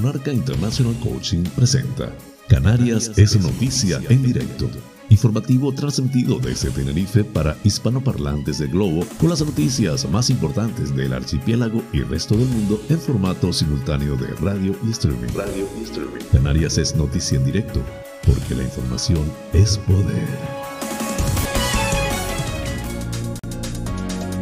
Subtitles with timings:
[0.00, 2.10] Monarca International Coaching presenta
[2.48, 4.70] Canarias es noticia en directo.
[5.10, 11.82] Informativo transmitido desde Tenerife para hispanoparlantes del globo con las noticias más importantes del archipiélago
[11.92, 15.34] y resto del mundo en formato simultáneo de radio y streaming.
[15.34, 16.24] Radio y streaming.
[16.32, 17.82] Canarias es noticia en directo
[18.26, 20.69] porque la información es poder.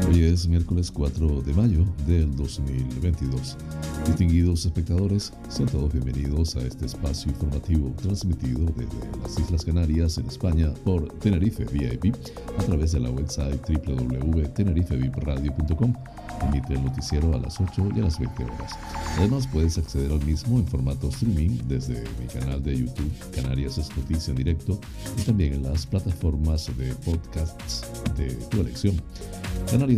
[0.08, 3.58] Hoy es miércoles 4 de mayo del 2022.
[4.06, 10.24] Distinguidos espectadores, sean todos bienvenidos a este espacio informativo transmitido desde las Islas Canarias en
[10.26, 12.14] España por Tenerife VIP
[12.58, 15.92] a través de la website www.tenerifevipradio.com.
[16.40, 18.78] Emite el noticiero a las 8 y a las 20 horas.
[19.18, 23.94] Además, puedes acceder al mismo en formato streaming desde mi canal de YouTube, Canarias es
[23.94, 24.80] Noticia en Directo,
[25.18, 27.84] y también en las plataformas de podcasts
[28.16, 29.02] de tu elección.
[29.70, 29.97] Canarias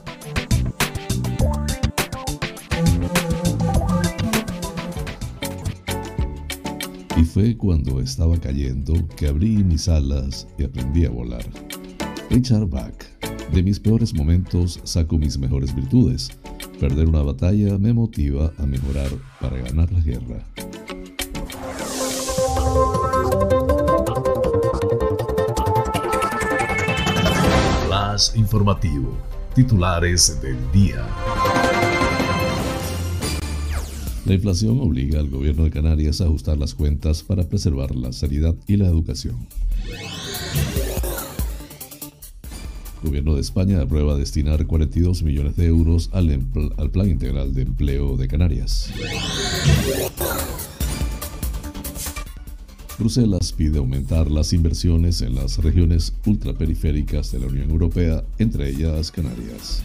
[7.33, 11.45] Fue cuando estaba cayendo que abrí mis alas y aprendí a volar.
[12.29, 12.93] Richard Bach.
[13.53, 16.29] De mis peores momentos saco mis mejores virtudes.
[16.79, 19.09] Perder una batalla me motiva a mejorar
[19.39, 20.45] para ganar la guerra.
[27.87, 29.17] Flash informativo.
[29.55, 31.05] Titulares del día.
[34.31, 38.55] La inflación obliga al gobierno de Canarias a ajustar las cuentas para preservar la sanidad
[38.65, 39.35] y la educación.
[43.03, 46.29] El gobierno de España aprueba destinar 42 millones de euros al,
[46.77, 48.93] al Plan Integral de Empleo de Canarias.
[52.97, 59.11] Bruselas pide aumentar las inversiones en las regiones ultraperiféricas de la Unión Europea, entre ellas
[59.11, 59.83] Canarias.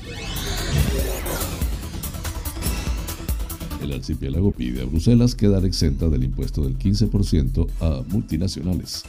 [3.87, 9.05] El archipiélago pide a Bruselas quedar exenta del impuesto del 15% a multinacionales.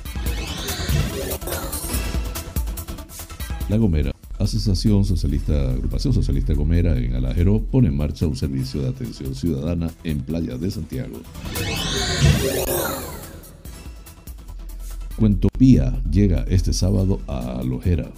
[3.69, 8.89] La Gomera, Asociación Socialista, Agrupación Socialista Gomera en Alajero pone en marcha un servicio de
[8.89, 11.21] atención ciudadana en Playa de Santiago.
[15.15, 18.11] Cuentopía llega este sábado a Lojera.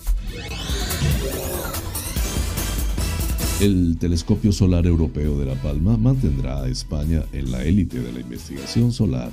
[3.59, 8.21] El Telescopio Solar Europeo de La Palma mantendrá a España en la élite de la
[8.21, 9.31] investigación solar.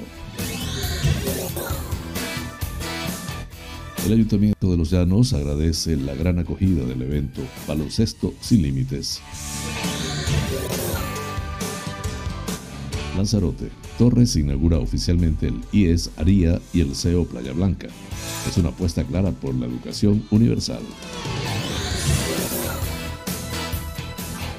[4.04, 9.20] El Ayuntamiento de Los Llanos agradece la gran acogida del evento Baloncesto sin Límites.
[13.16, 13.70] Lanzarote.
[13.96, 17.86] Torres inaugura oficialmente el IES Aría y el CEO Playa Blanca.
[18.48, 20.82] Es una apuesta clara por la educación universal.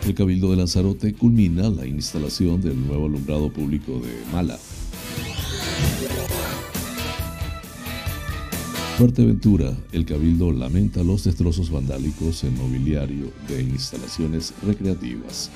[0.07, 4.57] El Cabildo de Lanzarote culmina la instalación del nuevo alumbrado público de Mala.
[8.97, 15.51] Fuerteventura, el Cabildo lamenta los destrozos vandálicos en mobiliario de instalaciones recreativas.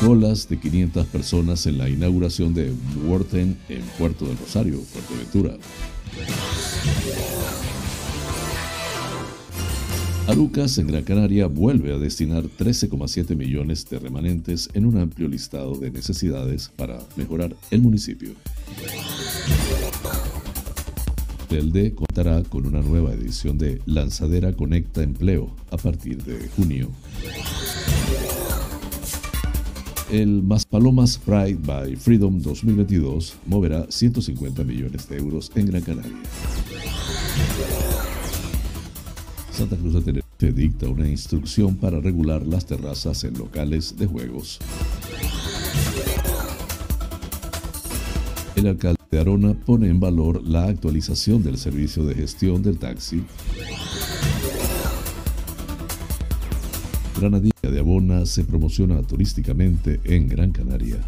[0.00, 2.72] Colas de 500 personas en la inauguración de
[3.08, 5.58] Worten en Puerto del Rosario, Fuerteventura.
[10.36, 15.76] Arucas en Gran Canaria vuelve a destinar 13,7 millones de remanentes en un amplio listado
[15.76, 18.32] de necesidades para mejorar el municipio.
[21.48, 26.90] Telde contará con una nueva edición de Lanzadera Conecta Empleo a partir de junio.
[30.12, 36.12] El Maspalomas Pride by Freedom 2022 moverá 150 millones de euros en Gran Canaria.
[39.50, 44.58] Santa Cruz de Tenerife dicta una instrucción para regular las terrazas en locales de juegos.
[48.54, 53.24] El alcalde de Arona pone en valor la actualización del servicio de gestión del taxi.
[57.18, 60.98] Granadilla de Abona se promociona turísticamente en Gran Canaria.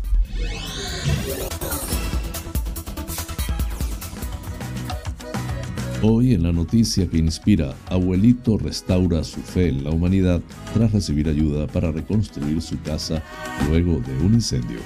[6.00, 10.40] Hoy en la noticia que inspira, abuelito restaura su fe en la humanidad
[10.72, 13.20] tras recibir ayuda para reconstruir su casa
[13.68, 14.78] luego de un incendio.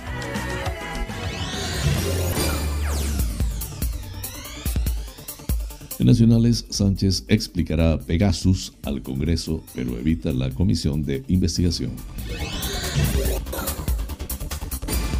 [5.99, 11.91] En Nacionales, Sánchez explicará Pegasus al Congreso, pero evita la comisión de investigación.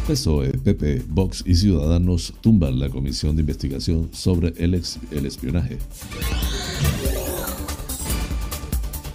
[0.07, 5.77] PSOE, PP, Vox y Ciudadanos tumban la comisión de investigación sobre el, el espionaje.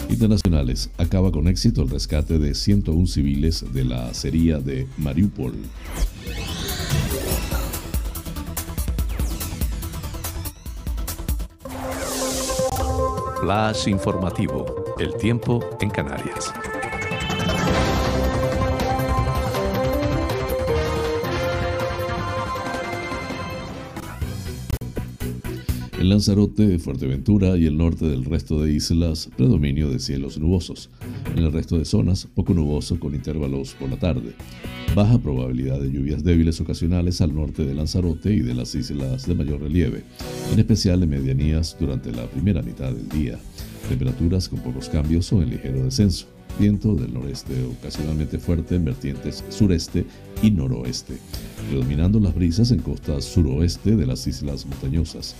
[0.08, 5.55] Internacionales acaba con éxito el rescate de 101 civiles de la acería de Mariupol.
[13.43, 14.96] Flash informativo.
[14.99, 16.52] El tiempo en Canarias.
[26.09, 30.89] Lanzarote, Fuerteventura y el norte del resto de islas, predominio de cielos nubosos.
[31.37, 34.33] En el resto de zonas, poco nuboso con intervalos por la tarde.
[34.95, 39.35] Baja probabilidad de lluvias débiles ocasionales al norte de Lanzarote y de las islas de
[39.35, 40.03] mayor relieve,
[40.53, 43.39] en especial en medianías durante la primera mitad del día.
[43.89, 46.38] Temperaturas con pocos cambios o en ligero descenso.
[46.59, 50.05] Viento del noreste ocasionalmente fuerte en vertientes sureste
[50.43, 51.19] y noroeste,
[51.69, 55.37] predominando las brisas en costas suroeste de las islas montañosas.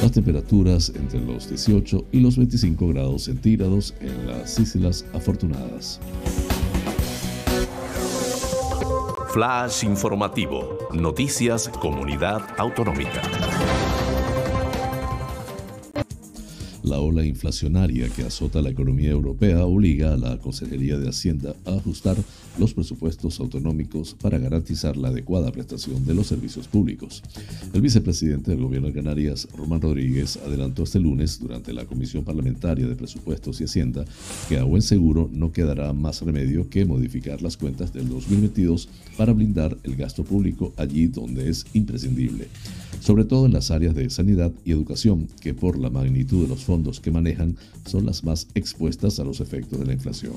[0.00, 6.00] Las temperaturas entre los 18 y los 25 grados centígrados en las islas afortunadas.
[9.32, 10.78] Flash informativo.
[10.92, 13.22] Noticias Comunidad Autonómica.
[16.82, 21.74] La ola inflacionaria que azota la economía europea obliga a la Consejería de Hacienda a
[21.74, 22.16] ajustar
[22.58, 27.22] los presupuestos autonómicos para garantizar la adecuada prestación de los servicios públicos.
[27.72, 32.86] El vicepresidente del Gobierno de Canarias, Román Rodríguez, adelantó este lunes durante la Comisión Parlamentaria
[32.86, 34.04] de Presupuestos y Hacienda
[34.48, 39.32] que a buen seguro no quedará más remedio que modificar las cuentas del 2022 para
[39.32, 42.48] blindar el gasto público allí donde es imprescindible,
[43.02, 46.62] sobre todo en las áreas de sanidad y educación, que por la magnitud de los
[46.62, 50.34] fondos que manejan son las más expuestas a los efectos de la inflación.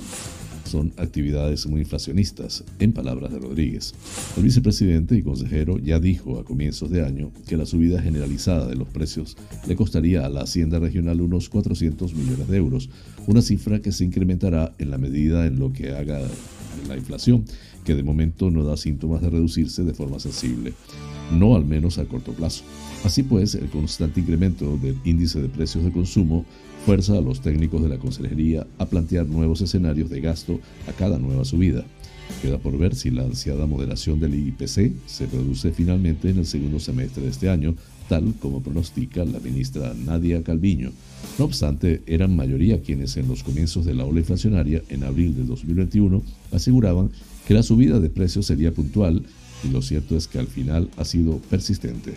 [0.63, 3.93] Son actividades muy inflacionistas, en palabras de Rodríguez.
[4.35, 8.75] El vicepresidente y consejero ya dijo a comienzos de año que la subida generalizada de
[8.75, 12.89] los precios le costaría a la Hacienda Regional unos 400 millones de euros,
[13.27, 16.19] una cifra que se incrementará en la medida en lo que haga
[16.87, 17.45] la inflación,
[17.83, 20.73] que de momento no da síntomas de reducirse de forma sensible,
[21.31, 22.63] no al menos a corto plazo.
[23.03, 26.45] Así pues, el constante incremento del índice de precios de consumo
[26.85, 31.17] fuerza a los técnicos de la Consejería a plantear nuevos escenarios de gasto a cada
[31.17, 31.83] nueva subida.
[32.41, 36.79] Queda por ver si la ansiada moderación del IPC se produce finalmente en el segundo
[36.79, 37.75] semestre de este año,
[38.09, 40.91] tal como pronostica la ministra Nadia Calviño.
[41.39, 45.43] No obstante, eran mayoría quienes en los comienzos de la ola inflacionaria, en abril de
[45.43, 47.11] 2021, aseguraban
[47.47, 49.23] que la subida de precios sería puntual
[49.63, 52.13] y lo cierto es que al final ha sido persistente.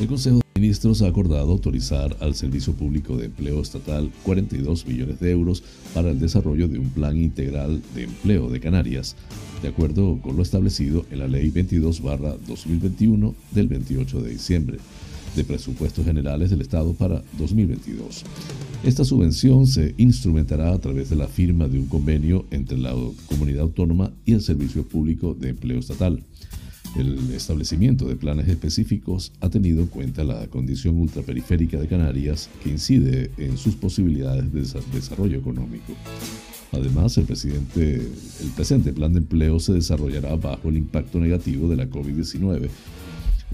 [0.00, 5.20] El Consejo de Ministros ha acordado autorizar al Servicio Público de Empleo Estatal 42 millones
[5.20, 5.62] de euros
[5.92, 9.16] para el desarrollo de un plan integral de empleo de Canarias,
[9.62, 14.78] de acuerdo con lo establecido en la Ley 22-2021 del 28 de diciembre
[15.36, 18.24] de Presupuestos Generales del Estado para 2022.
[18.82, 22.94] Esta subvención se instrumentará a través de la firma de un convenio entre la
[23.26, 26.22] comunidad autónoma y el Servicio Público de Empleo Estatal.
[26.96, 32.70] El establecimiento de planes específicos ha tenido en cuenta la condición ultraperiférica de Canarias que
[32.70, 35.92] incide en sus posibilidades de desarrollo económico.
[36.72, 41.88] Además, el, el presente plan de empleo se desarrollará bajo el impacto negativo de la
[41.88, 42.68] COVID-19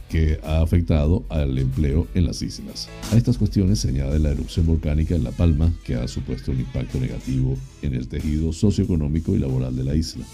[0.08, 2.88] que ha afectado al empleo en las islas.
[3.12, 6.60] A estas cuestiones se añade la erupción volcánica en La Palma, que ha supuesto un
[6.60, 10.24] impacto negativo en el tejido socioeconómico y laboral de la isla.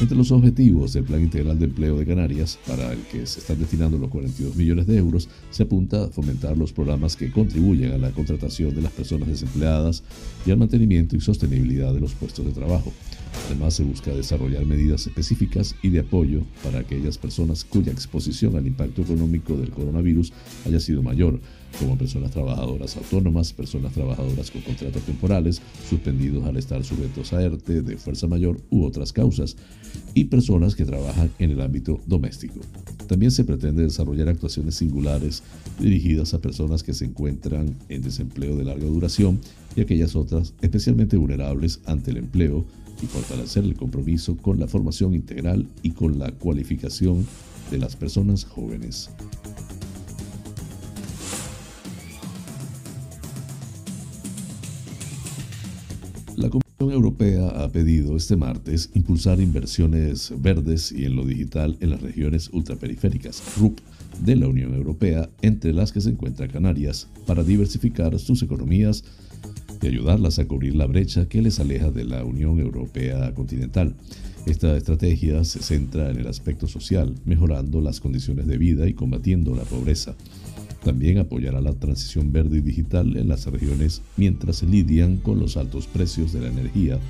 [0.00, 3.58] Entre los objetivos del Plan Integral de Empleo de Canarias, para el que se están
[3.58, 7.98] destinando los 42 millones de euros, se apunta a fomentar los programas que contribuyen a
[7.98, 10.02] la contratación de las personas desempleadas
[10.44, 12.92] y al mantenimiento y sostenibilidad de los puestos de trabajo.
[13.46, 18.66] Además, se busca desarrollar medidas específicas y de apoyo para aquellas personas cuya exposición al
[18.66, 20.32] impacto económico del coronavirus
[20.66, 21.38] haya sido mayor,
[21.78, 27.82] como personas trabajadoras autónomas, personas trabajadoras con contratos temporales, suspendidos al estar sujetos a ERTE
[27.82, 29.56] de fuerza mayor u otras causas,
[30.14, 32.60] y personas que trabajan en el ámbito doméstico.
[33.06, 35.42] También se pretende desarrollar actuaciones singulares
[35.78, 39.38] dirigidas a personas que se encuentran en desempleo de larga duración
[39.76, 42.64] y aquellas otras especialmente vulnerables ante el empleo
[43.02, 47.26] y fortalecer el compromiso con la formación integral y con la cualificación
[47.70, 49.10] de las personas jóvenes.
[56.36, 56.50] La
[56.84, 62.02] Unión Europea ha pedido este martes impulsar inversiones verdes y en lo digital en las
[62.02, 63.80] regiones ultraperiféricas, RUP,
[64.22, 69.04] de la Unión Europea, entre las que se encuentra Canarias, para diversificar sus economías
[69.82, 73.94] y ayudarlas a cubrir la brecha que les aleja de la Unión Europea continental.
[74.46, 79.54] Esta estrategia se centra en el aspecto social, mejorando las condiciones de vida y combatiendo
[79.54, 80.14] la pobreza.
[80.84, 85.88] También apoyará la transición verde y digital en las regiones mientras lidian con los altos
[85.88, 87.00] precios de la energía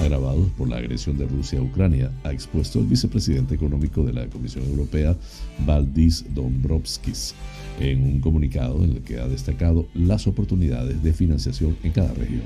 [0.00, 4.26] agravados por la agresión de Rusia a Ucrania, ha expuesto el vicepresidente económico de la
[4.26, 5.16] Comisión Europea,
[5.64, 7.34] Valdis Dombrovskis,
[7.80, 12.42] en un comunicado en el que ha destacado las oportunidades de financiación en cada región.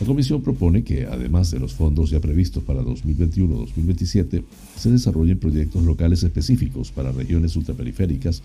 [0.00, 4.42] La Comisión propone que, además de los fondos ya previstos para 2021-2027,
[4.76, 8.42] se desarrollen proyectos locales específicos para regiones ultraperiféricas,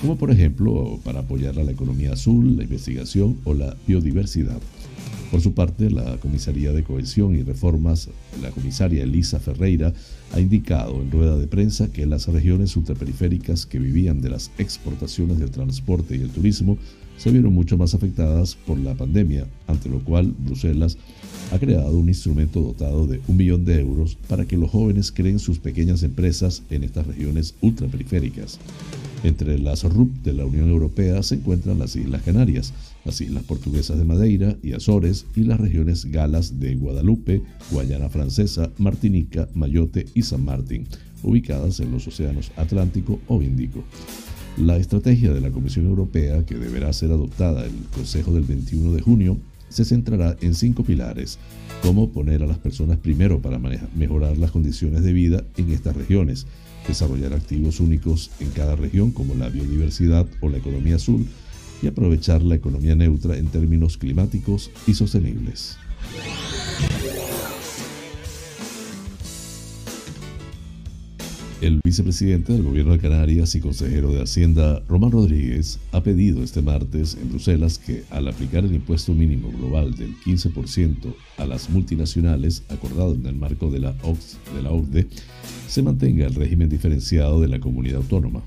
[0.00, 4.60] como por ejemplo para apoyar a la economía azul, la investigación o la biodiversidad.
[5.30, 8.08] Por su parte, la Comisaría de Cohesión y Reformas,
[8.42, 9.92] la comisaria Elisa Ferreira,
[10.32, 15.38] ha indicado en rueda de prensa que las regiones ultraperiféricas que vivían de las exportaciones
[15.38, 16.78] del transporte y el turismo
[17.16, 20.96] se vieron mucho más afectadas por la pandemia, ante lo cual Bruselas
[21.52, 25.38] ha creado un instrumento dotado de un millón de euros para que los jóvenes creen
[25.38, 28.58] sus pequeñas empresas en estas regiones ultraperiféricas.
[29.22, 32.72] Entre las RUP de la Unión Europea se encuentran las Islas Canarias,
[33.10, 38.70] las Islas Portuguesas de Madeira y Azores y las regiones galas de Guadalupe, Guayana Francesa,
[38.78, 40.86] Martinica, Mayotte y San Martín,
[41.24, 43.82] ubicadas en los océanos Atlántico o Índico.
[44.58, 49.02] La estrategia de la Comisión Europea, que deberá ser adoptada el Consejo del 21 de
[49.02, 49.38] junio,
[49.70, 51.40] se centrará en cinco pilares,
[51.82, 56.46] como poner a las personas primero para mejorar las condiciones de vida en estas regiones,
[56.86, 61.26] desarrollar activos únicos en cada región como la biodiversidad o la economía azul
[61.82, 65.76] y aprovechar la economía neutra en términos climáticos y sostenibles.
[71.60, 76.62] El vicepresidente del Gobierno de Canarias y consejero de Hacienda, Román Rodríguez, ha pedido este
[76.62, 82.62] martes en Bruselas que, al aplicar el impuesto mínimo global del 15% a las multinacionales,
[82.70, 85.06] acordado en el marco de la, de la OCDE,
[85.68, 88.42] se mantenga el régimen diferenciado de la comunidad autónoma.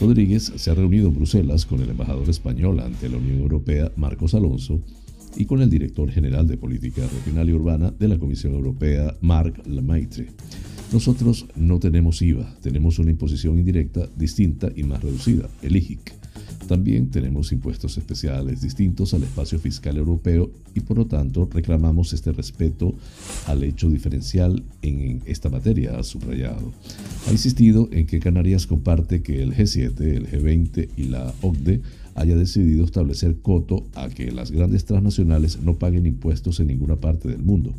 [0.00, 4.34] Rodríguez se ha reunido en Bruselas con el embajador español ante la Unión Europea, Marcos
[4.34, 4.80] Alonso,
[5.36, 9.66] y con el director general de Política Regional y Urbana de la Comisión Europea, Marc
[9.66, 10.28] Lemaitre.
[10.92, 16.15] Nosotros no tenemos IVA, tenemos una imposición indirecta distinta y más reducida, el IGIC.
[16.66, 22.32] También tenemos impuestos especiales distintos al espacio fiscal europeo y por lo tanto reclamamos este
[22.32, 22.94] respeto
[23.46, 26.72] al hecho diferencial en esta materia, ha subrayado.
[27.28, 31.80] Ha insistido en que Canarias comparte que el G7, el G20 y la OCDE
[32.14, 37.28] haya decidido establecer coto a que las grandes transnacionales no paguen impuestos en ninguna parte
[37.28, 37.74] del mundo.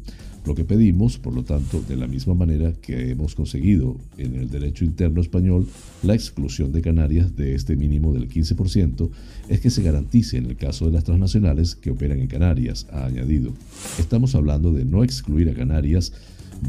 [0.47, 4.49] Lo que pedimos, por lo tanto, de la misma manera que hemos conseguido en el
[4.49, 5.67] derecho interno español
[6.03, 9.09] la exclusión de Canarias de este mínimo del 15%,
[9.49, 13.07] es que se garantice en el caso de las transnacionales que operan en Canarias, ha
[13.07, 13.51] añadido.
[13.99, 16.13] Estamos hablando de no excluir a Canarias,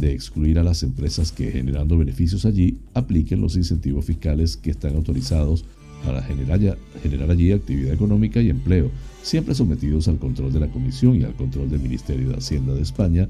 [0.01, 4.97] de excluir a las empresas que generando beneficios allí apliquen los incentivos fiscales que están
[4.97, 5.65] autorizados
[6.05, 8.91] para generar, generar allí actividad económica y empleo,
[9.23, 12.83] siempre sometidos al control de la Comisión y al control del Ministerio de Hacienda de
[12.83, 13.29] España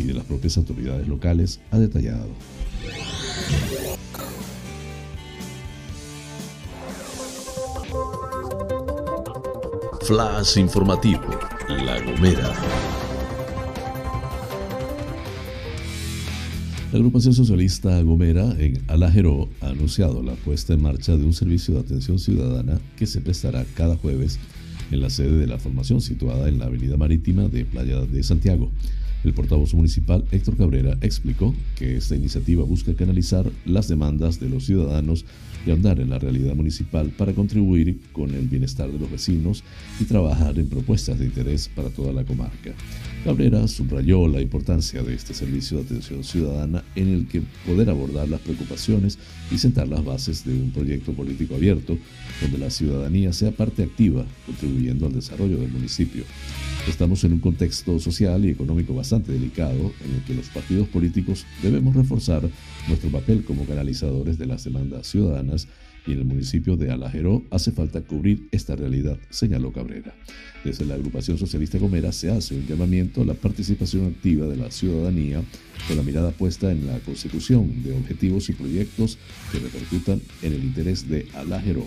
[0.00, 2.28] y de las propias autoridades locales, ha detallado.
[10.02, 11.22] Flash informativo,
[11.68, 12.54] La Gomera.
[16.90, 21.74] La agrupación socialista Gomera en Alajero ha anunciado la puesta en marcha de un servicio
[21.74, 24.40] de atención ciudadana que se prestará cada jueves
[24.90, 28.72] en la sede de la formación situada en la avenida marítima de Playa de Santiago.
[29.22, 34.64] El portavoz municipal Héctor Cabrera explicó que esta iniciativa busca canalizar las demandas de los
[34.64, 35.26] ciudadanos
[35.66, 39.62] y ahondar en la realidad municipal para contribuir con el bienestar de los vecinos
[40.00, 42.72] y trabajar en propuestas de interés para toda la comarca.
[43.24, 48.28] Cabrera subrayó la importancia de este servicio de atención ciudadana en el que poder abordar
[48.28, 49.18] las preocupaciones
[49.50, 51.98] y sentar las bases de un proyecto político abierto
[52.40, 56.24] donde la ciudadanía sea parte activa, contribuyendo al desarrollo del municipio.
[56.88, 61.44] Estamos en un contexto social y económico bastante delicado en el que los partidos políticos
[61.62, 62.48] debemos reforzar
[62.88, 65.68] nuestro papel como canalizadores de las demandas ciudadanas
[66.06, 70.14] y en el municipio de Alajeró hace falta cubrir esta realidad, señaló Cabrera.
[70.64, 74.70] Desde la agrupación socialista Gomera se hace un llamamiento a la participación activa de la
[74.70, 75.42] ciudadanía
[75.86, 79.18] con la mirada puesta en la consecución de objetivos y proyectos
[79.52, 81.86] que repercutan en el interés de Alajeró.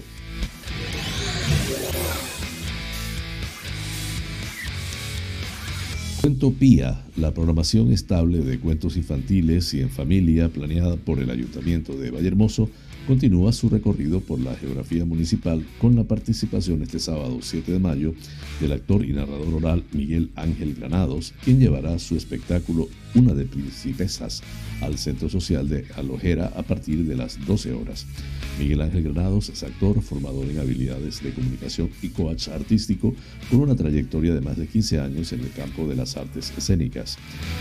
[6.24, 12.12] Cuentopía, la programación estable de cuentos infantiles y en familia planeada por el Ayuntamiento de
[12.12, 12.70] Vallehermoso,
[13.06, 18.13] continúa su recorrido por la geografía municipal con la participación este sábado 7 de mayo
[18.62, 24.41] del actor y narrador oral Miguel Ángel Granados, quien llevará su espectáculo Una de Principesas
[24.82, 28.05] al Centro Social de Alojera a partir de las 12 horas.
[28.60, 33.13] Miguel Ángel Granados es actor, formador en habilidades de comunicación y coach artístico
[33.50, 37.17] con una trayectoria de más de 15 años en el campo de las artes escénicas.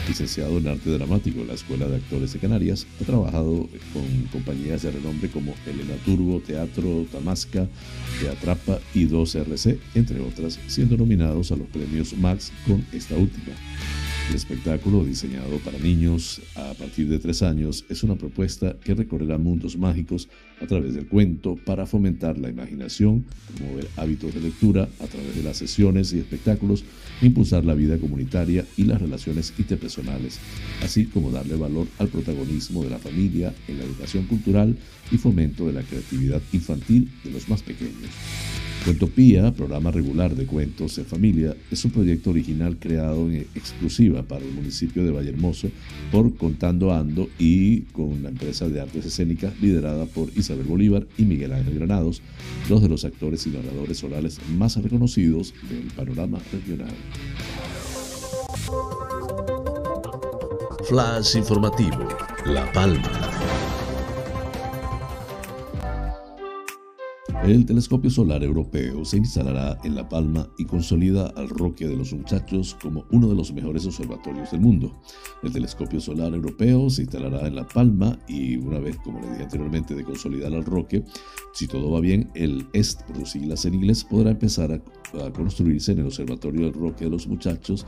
[0.08, 4.82] Licenciado en arte dramático en la Escuela de Actores de Canarias, ha trabajado con compañías
[4.82, 7.68] de renombre como Elena Turbo, Teatro Tamasca,
[8.20, 13.52] Teatrapa y 2RC, entre otras, siendo nominados a los premios Max con esta última.
[14.28, 19.36] El espectáculo, diseñado para niños a partir de tres años, es una propuesta que recorrerá
[19.36, 20.28] mundos mágicos
[20.60, 23.24] a través del cuento para fomentar la imaginación,
[23.54, 26.84] promover hábitos de lectura a través de las sesiones y espectáculos,
[27.20, 30.38] impulsar la vida comunitaria y las relaciones interpersonales,
[30.82, 34.76] así como darle valor al protagonismo de la familia en la educación cultural
[35.10, 38.10] y fomento de la creatividad infantil de los más pequeños.
[38.84, 44.44] Cuentopía, programa regular de cuentos en familia, es un proyecto original creado en exclusiva para
[44.44, 45.68] el municipio de Vallehermoso
[46.10, 51.22] por Contando Ando y con la empresa de artes escénicas liderada por Isabel Bolívar y
[51.22, 52.22] Miguel Ángel Granados,
[52.68, 56.94] dos de los actores y narradores orales más reconocidos del panorama regional.
[60.88, 62.08] Flash informativo,
[62.46, 63.31] La Palma.
[67.44, 72.12] El telescopio solar europeo se instalará en La Palma y consolida al Roque de los
[72.12, 74.96] Muchachos como uno de los mejores observatorios del mundo.
[75.42, 79.42] El telescopio solar europeo se instalará en La Palma y una vez, como le dije
[79.42, 81.04] anteriormente, de consolidar al Roque,
[81.52, 85.32] si todo va bien, el EST, por sus siglas en inglés, podrá empezar a, a
[85.32, 87.84] construirse en el Observatorio del Roque de los Muchachos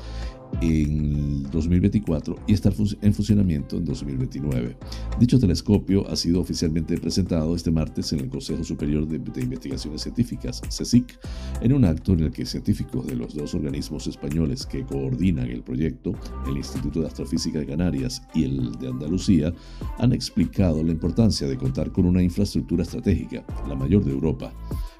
[0.60, 4.76] en 2024 y estar en funcionamiento en 2029.
[5.18, 10.62] Dicho telescopio ha sido oficialmente presentado este martes en el Consejo Superior de, Investigaciones Científicas,
[10.68, 11.18] CSIC,
[11.60, 15.62] en un acto en el que científicos de los dos organismos españoles que coordinan el
[15.62, 16.14] proyecto,
[16.46, 19.52] el Instituto de Astrofísica de Canarias y el de Andalucía,
[19.98, 24.52] han explicado la importancia de contar con una infraestructura estratégica, la mayor de Europa.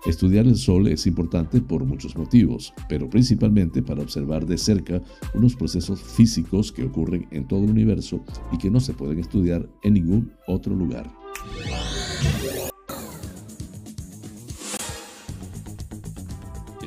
[0.07, 5.01] Estudiar el Sol es importante por muchos motivos, pero principalmente para observar de cerca
[5.33, 9.67] unos procesos físicos que ocurren en todo el universo y que no se pueden estudiar
[9.83, 11.11] en ningún otro lugar.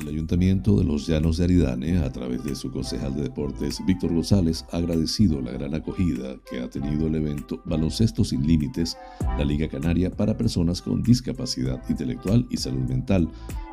[0.08, 4.14] El Ayuntamiento de los Llanos de Aridane, a través de su concejal de deportes, Víctor
[4.14, 9.44] González, ha agradecido la gran acogida que ha tenido el evento Baloncesto sin Límites, la
[9.44, 13.28] Liga Canaria para personas con discapacidad intelectual y salud mental,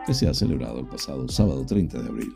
[0.06, 2.34] que se ha celebrado el pasado sábado 30 de abril.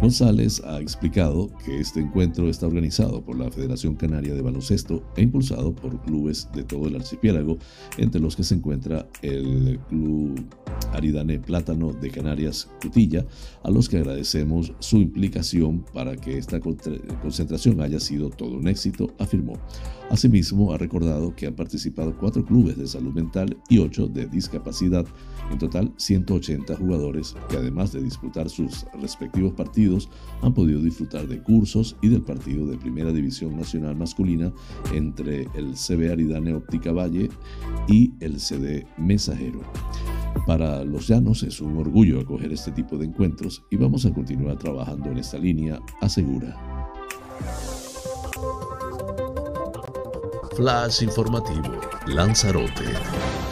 [0.00, 5.22] González ha explicado que este encuentro está organizado por la Federación Canaria de Baloncesto e
[5.22, 7.58] impulsado por clubes de todo el archipiélago,
[7.96, 10.40] entre los que se encuentra el Club
[10.92, 13.26] Aridane Plátano de Canarias Cutilla,
[13.64, 19.12] a los que agradecemos su implicación para que esta concentración haya sido todo un éxito,
[19.18, 19.54] afirmó.
[20.10, 25.04] Asimismo, ha recordado que han participado cuatro clubes de salud mental y ocho de discapacidad,
[25.50, 27.07] en total 180 jugadores
[27.48, 30.08] que además de disputar sus respectivos partidos,
[30.42, 34.52] han podido disfrutar de cursos y del partido de Primera División Nacional Masculina
[34.92, 37.30] entre el CB Aridane Óptica Valle
[37.88, 39.60] y el CD Mensajero.
[40.46, 44.58] Para los llanos es un orgullo acoger este tipo de encuentros y vamos a continuar
[44.58, 46.56] trabajando en esta línea, asegura.
[50.56, 53.47] Flash informativo, Lanzarote.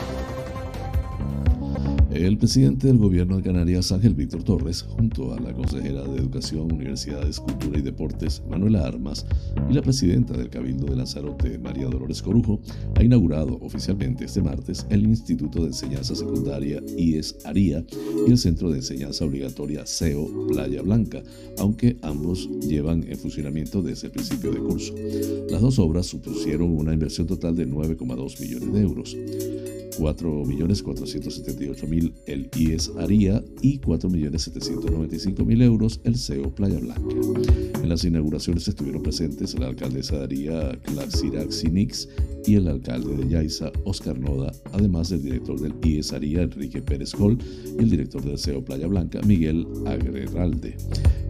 [2.16, 6.72] El presidente del gobierno de Canarias, Ángel Víctor Torres, junto a la consejera de Educación,
[6.72, 9.26] Universidades, Cultura y Deportes, Manuela Armas,
[9.68, 12.58] y la presidenta del Cabildo de Lanzarote, María Dolores Corujo,
[12.94, 17.84] ha inaugurado oficialmente este martes el Instituto de Enseñanza Secundaria IES ARIA
[18.26, 21.22] y el Centro de Enseñanza Obligatoria CEO Playa Blanca,
[21.58, 24.94] aunque ambos llevan en funcionamiento desde el principio de curso.
[25.50, 29.16] Las dos obras supusieron una inversión total de 9,2 millones de euros.
[29.98, 37.16] 4.478.000 el IES Aria y 4.795.000 euros el CEO Playa Blanca.
[37.82, 42.08] En las inauguraciones estuvieron presentes la alcaldesa de Aría, Clarcira Xinix,
[42.46, 47.14] y el alcalde de Yaiza, Oscar Noda, además del director del IES Aria, Enrique Pérez
[47.14, 50.76] Gol, y el director del CEO Playa Blanca, Miguel Agreralde.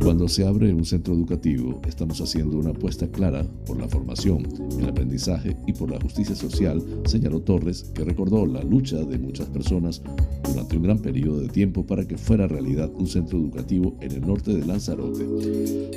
[0.00, 4.46] Cuando se abre un centro educativo, estamos haciendo una apuesta clara por la formación,
[4.78, 9.18] el aprendizaje y por la justicia social, señaló Torres, que recordó la la lucha de
[9.18, 10.00] muchas personas
[10.48, 14.22] durante un gran periodo de tiempo para que fuera realidad un centro educativo en el
[14.22, 15.26] norte de Lanzarote.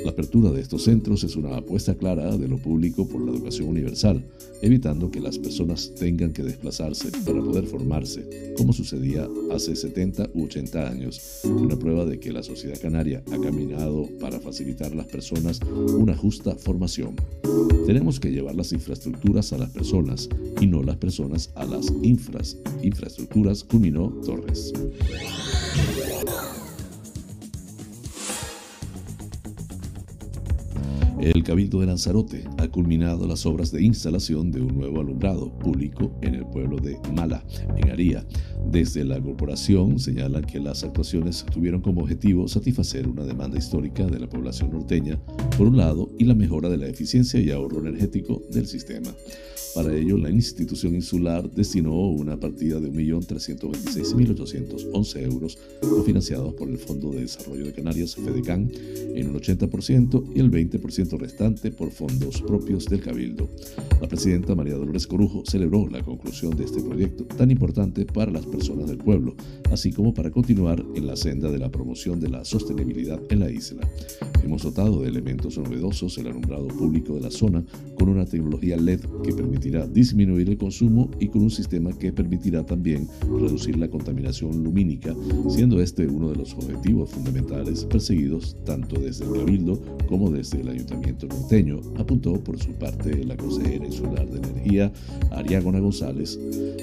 [0.04, 3.68] La apertura de estos centros es una apuesta clara de lo público por la educación
[3.68, 4.22] universal,
[4.60, 10.44] evitando que las personas tengan que desplazarse para poder formarse, como sucedía hace 70 u
[10.44, 15.06] 80 años, una prueba de que la sociedad canaria ha caminado para facilitar a las
[15.06, 15.60] personas
[15.98, 17.16] una justa formación.
[17.86, 20.28] Tenemos que llevar las infraestructuras a las personas
[20.60, 22.49] y no las personas a las infras,
[22.82, 24.72] infraestructuras, culminó Torres.
[31.42, 36.34] Cabildo de Lanzarote ha culminado las obras de instalación de un nuevo alumbrado público en
[36.34, 37.44] el pueblo de Mala,
[37.76, 38.26] en Aría.
[38.70, 44.18] Desde la corporación señalan que las actuaciones tuvieron como objetivo satisfacer una demanda histórica de
[44.18, 45.18] la población norteña,
[45.56, 49.10] por un lado, y la mejora de la eficiencia y ahorro energético del sistema.
[49.74, 55.56] Para ello, la institución insular destinó una partida de 1.326.811 euros
[56.04, 58.68] financiados por el Fondo de Desarrollo de Canarias, FEDECAN,
[59.14, 61.29] en un 80% y el 20% restante
[61.76, 63.48] por fondos propios del Cabildo.
[64.00, 68.46] La presidenta María Dolores Corujo celebró la conclusión de este proyecto tan importante para las
[68.46, 69.34] personas del pueblo,
[69.70, 73.50] así como para continuar en la senda de la promoción de la sostenibilidad en la
[73.50, 73.88] isla.
[74.42, 77.64] Hemos dotado de elementos novedosos el alumbrado público de la zona
[77.98, 82.64] con una tecnología LED que permitirá disminuir el consumo y con un sistema que permitirá
[82.64, 85.14] también reducir la contaminación lumínica,
[85.48, 90.68] siendo este uno de los objetivos fundamentales perseguidos tanto desde el Cabildo como desde el
[90.68, 94.92] Ayuntamiento norteño, apuntó por su parte la consejera insular de Energía,
[95.30, 96.38] Ariágona González.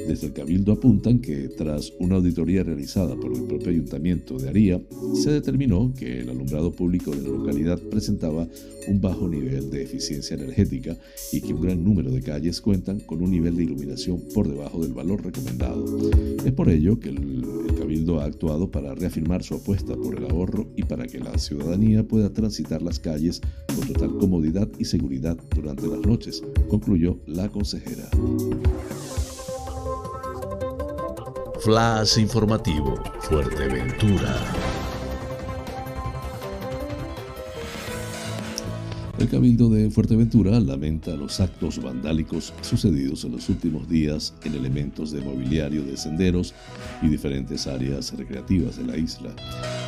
[0.07, 4.81] Desde el Cabildo apuntan que tras una auditoría realizada por el propio Ayuntamiento de Aría,
[5.13, 8.47] se determinó que el alumbrado público de la localidad presentaba
[8.87, 10.97] un bajo nivel de eficiencia energética
[11.31, 14.81] y que un gran número de calles cuentan con un nivel de iluminación por debajo
[14.81, 15.85] del valor recomendado.
[16.45, 17.45] Es por ello que el,
[17.77, 22.03] Cabildo ha actuado para reafirmar su apuesta por el ahorro y para que la ciudadanía
[22.07, 28.09] pueda transitar las calles con total comodidad y seguridad durante las noches, concluyó la consejera.
[31.61, 34.35] Flash informativo, Fuerteventura.
[39.19, 45.11] El Cabildo de Fuerteventura lamenta los actos vandálicos sucedidos en los últimos días en elementos
[45.11, 46.53] de mobiliario de senderos
[47.01, 49.31] y diferentes áreas recreativas de la isla.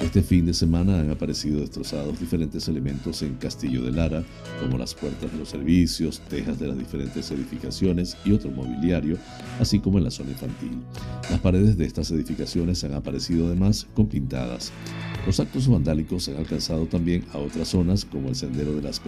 [0.02, 4.24] Este fin de semana han aparecido destrozados diferentes elementos en Castillo de Lara,
[4.60, 9.18] como las puertas de los servicios, tejas de las diferentes edificaciones y otro mobiliario,
[9.60, 10.72] así como en la zona infantil.
[11.30, 14.72] Las paredes de estas edificaciones han aparecido además con pintadas.
[15.28, 19.00] Los actos vandálicos han alcanzado también a otras zonas como el Sendero de las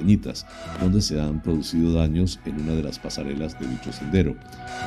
[0.79, 4.35] Donde se han producido daños en una de las pasarelas de dicho sendero.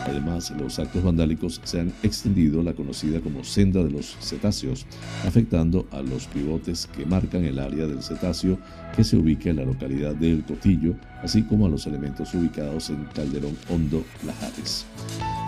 [0.07, 4.87] Además, los actos vandálicos se han extendido la conocida como Senda de los Cetáceos,
[5.27, 8.59] afectando a los pivotes que marcan el área del cetáceo
[8.95, 12.91] que se ubica en la localidad de El Cotillo, así como a los elementos ubicados
[12.91, 14.87] en Calderón Hondo, Lajares.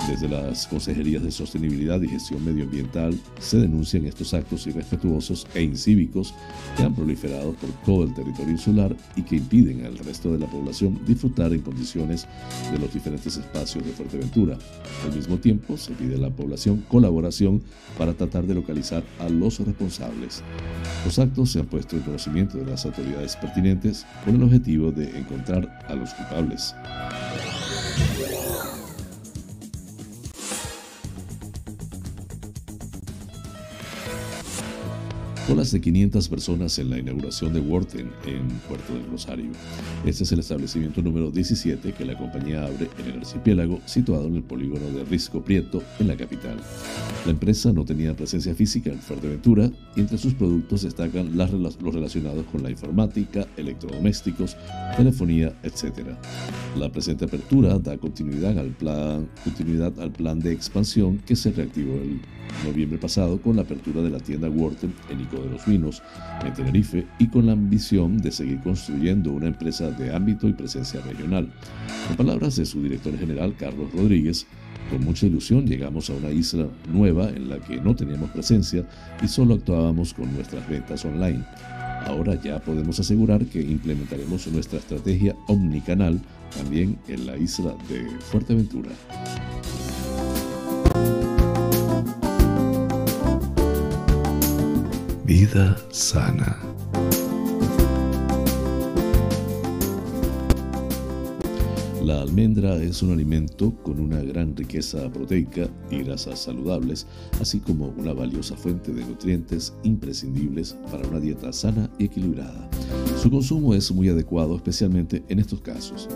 [0.08, 6.32] Desde las Consejerías de Sostenibilidad y Gestión Medioambiental se denuncian estos actos irrespetuosos e incívicos
[6.76, 10.46] que han proliferado por todo el territorio insular y que impiden al resto de la
[10.46, 12.26] población disfrutar en condiciones
[12.70, 14.56] de los diferentes espacios de Fuerteventura.
[15.04, 17.62] Al mismo tiempo, se pide a la población colaboración
[17.98, 20.42] para tratar de localizar a los responsables.
[21.04, 25.18] Los actos se han puesto en conocimiento de las autoridades pertinentes con el objetivo de
[25.18, 26.74] encontrar a los culpables.
[35.46, 39.52] Colas de 500 personas en la inauguración de Worten en Puerto del Rosario.
[40.04, 44.34] Este es el establecimiento número 17 que la compañía abre en el archipiélago situado en
[44.34, 46.56] el polígono de Risco Prieto en la capital.
[47.24, 52.44] La empresa no tenía presencia física en Fuerteventura y entre sus productos destacan los relacionados
[52.46, 54.56] con la informática, electrodomésticos,
[54.96, 56.08] telefonía, etc.
[56.76, 61.94] La presente apertura da continuidad al plan, continuidad al plan de expansión que se reactivó
[61.94, 62.20] el
[62.64, 66.02] noviembre pasado con la apertura de la tienda Worten en Ico de los Vinos,
[66.44, 71.00] en Tenerife, y con la ambición de seguir construyendo una empresa de ámbito y presencia
[71.02, 71.50] regional.
[72.10, 74.46] En palabras de su director general, Carlos Rodríguez,
[74.90, 78.86] con mucha ilusión llegamos a una isla nueva en la que no teníamos presencia
[79.22, 81.44] y solo actuábamos con nuestras ventas online.
[82.06, 86.20] Ahora ya podemos asegurar que implementaremos nuestra estrategia omnicanal
[86.56, 88.90] también en la isla de Fuerteventura.
[95.26, 96.56] Vida sana.
[102.04, 107.08] La almendra es un alimento con una gran riqueza proteica y grasas saludables,
[107.40, 112.70] así como una valiosa fuente de nutrientes imprescindibles para una dieta sana y equilibrada.
[113.20, 116.08] Su consumo es muy adecuado especialmente en estos casos.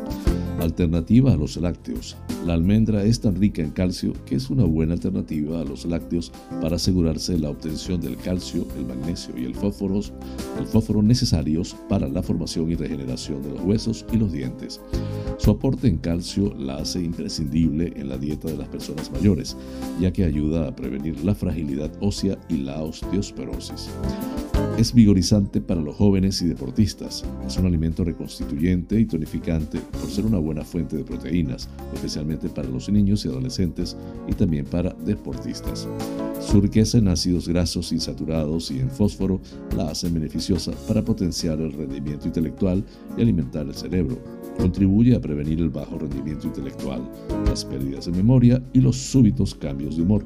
[0.60, 2.18] Alternativa a los lácteos.
[2.46, 6.32] La almendra es tan rica en calcio que es una buena alternativa a los lácteos
[6.60, 10.00] para asegurarse la obtención del calcio, el magnesio y el fósforo,
[10.58, 14.80] el fósforo necesarios para la formación y regeneración de los huesos y los dientes.
[15.38, 19.56] Su aporte en calcio la hace imprescindible en la dieta de las personas mayores,
[19.98, 23.88] ya que ayuda a prevenir la fragilidad ósea y la osteosporosis.
[24.80, 27.22] Es vigorizante para los jóvenes y deportistas.
[27.46, 32.68] Es un alimento reconstituyente y tonificante por ser una buena fuente de proteínas, especialmente para
[32.68, 33.94] los niños y adolescentes
[34.26, 35.86] y también para deportistas.
[36.40, 39.42] Su riqueza en ácidos grasos insaturados y en fósforo
[39.76, 42.82] la hacen beneficiosa para potenciar el rendimiento intelectual
[43.18, 44.18] y alimentar el cerebro.
[44.56, 47.02] Contribuye a prevenir el bajo rendimiento intelectual,
[47.44, 50.24] las pérdidas de memoria y los súbitos cambios de humor.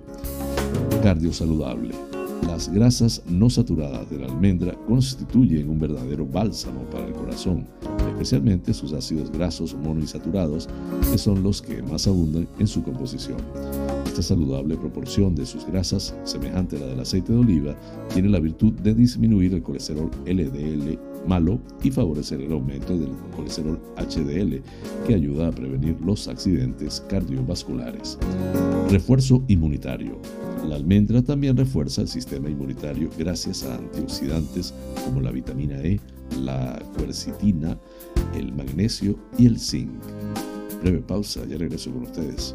[1.02, 2.13] Cardio saludable
[2.46, 7.66] las grasas no saturadas de la almendra constituyen un verdadero bálsamo para el corazón,
[8.10, 10.68] especialmente sus ácidos grasos monoinsaturados,
[11.10, 13.38] que son los que más abundan en su composición.
[14.06, 17.76] Esta saludable proporción de sus grasas, semejante a la del aceite de oliva,
[18.12, 23.80] tiene la virtud de disminuir el colesterol LDL malo y favorecer el aumento del colesterol
[23.96, 24.60] HDL,
[25.06, 28.18] que ayuda a prevenir los accidentes cardiovasculares.
[28.90, 30.18] Refuerzo inmunitario.
[30.68, 34.72] La almendra también refuerza el sistema inmunitario gracias a antioxidantes
[35.04, 36.00] como la vitamina E,
[36.40, 37.78] la quercetina,
[38.34, 39.90] el magnesio y el zinc.
[40.82, 42.54] Breve pausa, ya regreso con ustedes.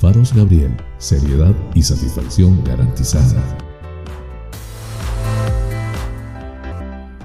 [0.00, 3.42] Faros Gabriel, seriedad y satisfacción garantizada.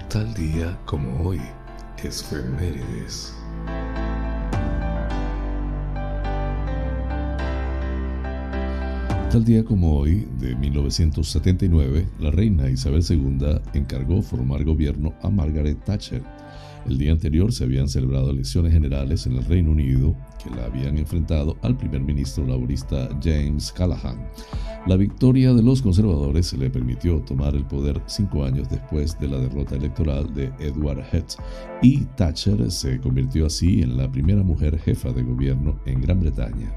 [0.08, 1.42] Tal día como hoy
[2.02, 3.36] es Femérides.
[9.32, 15.84] Tal día como hoy, de 1979, la reina Isabel II encargó formar gobierno a Margaret
[15.84, 16.24] Thatcher
[16.88, 20.98] el día anterior se habían celebrado elecciones generales en el Reino Unido que la habían
[20.98, 24.18] enfrentado al primer ministro laborista James Callaghan.
[24.88, 29.38] La victoria de los conservadores le permitió tomar el poder cinco años después de la
[29.38, 31.36] derrota electoral de Edward Heath
[31.84, 36.74] y Thatcher se convirtió así en la primera mujer jefa de gobierno en Gran Bretaña.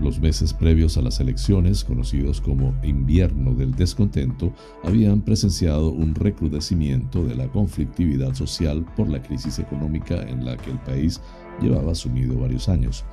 [0.00, 4.52] Los meses previos a las elecciones, conocidos como invierno del descontento,
[4.82, 10.70] habían presenciado un recrudecimiento de la conflictividad social por la crisis económica en la que
[10.70, 11.20] el país
[11.60, 13.04] llevaba sumido varios años.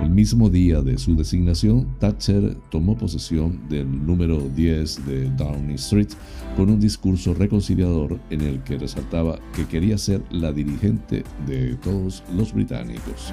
[0.00, 6.08] El mismo día de su designación, Thatcher tomó posesión del número 10 de Downing Street
[6.56, 12.22] con un discurso reconciliador en el que resaltaba que quería ser la dirigente de todos
[12.34, 13.32] los británicos.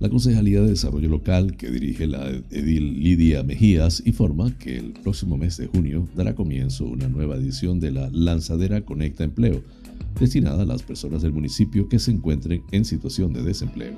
[0.00, 5.36] La Concejalía de Desarrollo Local, que dirige la edil Lidia Mejías, informa que el próximo
[5.36, 9.62] mes de junio dará comienzo una nueva edición de la Lanzadera Conecta Empleo,
[10.18, 13.92] destinada a las personas del municipio que se encuentren en situación de desempleo.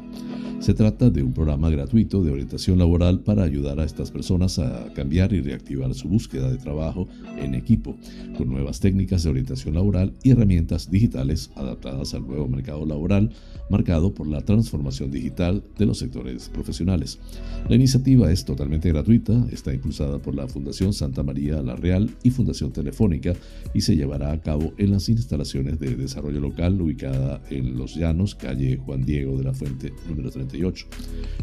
[0.63, 4.93] Se trata de un programa gratuito de orientación laboral para ayudar a estas personas a
[4.95, 7.97] cambiar y reactivar su búsqueda de trabajo en equipo,
[8.39, 13.31] con nuevas técnicas de orientación laboral y herramientas digitales adaptadas al nuevo mercado laboral
[13.71, 17.19] marcado por la transformación digital de los sectores profesionales.
[17.69, 22.31] La iniciativa es totalmente gratuita, está impulsada por la Fundación Santa María La Real y
[22.31, 23.33] Fundación Telefónica
[23.75, 28.37] y se llevará a cabo en las instalaciones de desarrollo local ubicada en Los Llanos,
[28.37, 30.52] calle Juan Diego de la Fuente número 30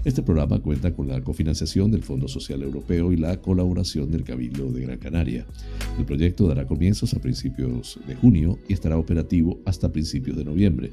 [0.05, 4.71] este programa cuenta con la cofinanciación del Fondo Social Europeo y la colaboración del Cabildo
[4.71, 5.45] de Gran Canaria.
[5.97, 10.91] El proyecto dará comienzos a principios de junio y estará operativo hasta principios de noviembre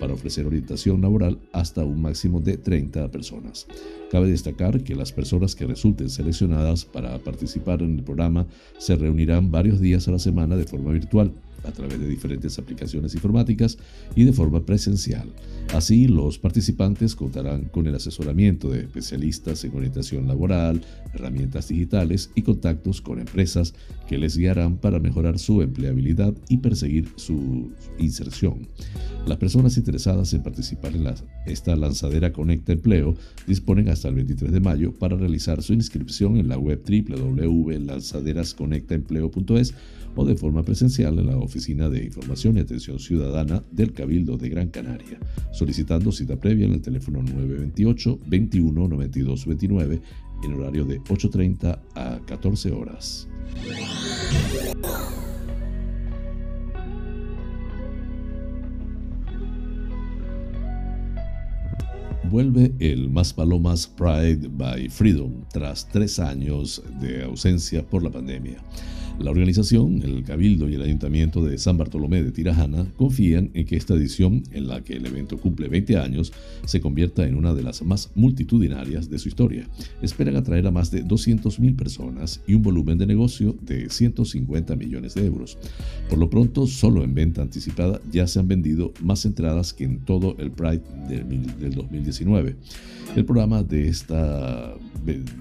[0.00, 3.66] para ofrecer orientación laboral hasta un máximo de 30 personas.
[4.10, 8.46] Cabe destacar que las personas que resulten seleccionadas para participar en el programa
[8.78, 11.32] se reunirán varios días a la semana de forma virtual
[11.68, 13.78] a través de diferentes aplicaciones informáticas
[14.16, 15.28] y de forma presencial.
[15.74, 20.80] Así, los participantes contarán con el asesoramiento de especialistas en orientación laboral,
[21.14, 23.74] herramientas digitales y contactos con empresas
[24.08, 28.66] que les guiarán para mejorar su empleabilidad y perseguir su inserción.
[29.26, 31.06] Las personas interesadas en participar en
[31.46, 33.14] esta lanzadera Conecta Empleo
[33.46, 39.74] disponen hasta el 23 de mayo para realizar su inscripción en la web www.lanzaderasconectaempleo.es
[40.18, 44.48] o de forma presencial en la Oficina de Información y Atención Ciudadana del Cabildo de
[44.48, 45.20] Gran Canaria,
[45.52, 50.00] solicitando cita previa en el teléfono 928 21 92 29
[50.42, 53.28] en horario de 8.30 a 14 horas.
[62.24, 68.58] Vuelve el Más Palomas Pride by Freedom tras tres años de ausencia por la pandemia.
[69.20, 73.76] La organización, el Cabildo y el Ayuntamiento de San Bartolomé de Tirajana confían en que
[73.76, 76.32] esta edición, en la que el evento cumple 20 años,
[76.64, 79.68] se convierta en una de las más multitudinarias de su historia.
[80.02, 85.14] Esperan atraer a más de 200.000 personas y un volumen de negocio de 150 millones
[85.14, 85.58] de euros.
[86.08, 89.98] Por lo pronto, solo en venta anticipada ya se han vendido más entradas que en
[89.98, 92.54] todo el Pride del 2019.
[93.16, 94.74] El programa de esta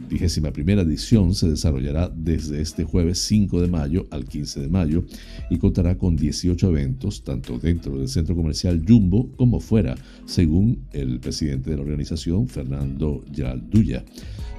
[0.09, 5.03] vigésima primera edición se desarrollará desde este jueves 5 de mayo al 15 de mayo
[5.49, 9.95] y contará con 18 eventos, tanto dentro del centro comercial Jumbo como fuera,
[10.26, 14.03] según el presidente de la organización, Fernando Geralduya.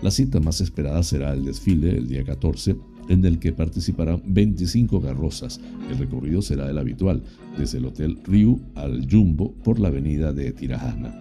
[0.03, 2.77] La cita más esperada será el desfile el día 14
[3.09, 5.61] en el que participarán 25 carrozas.
[5.91, 7.23] El recorrido será el habitual,
[7.57, 11.21] desde el Hotel Riu al Jumbo por la avenida de Tirajana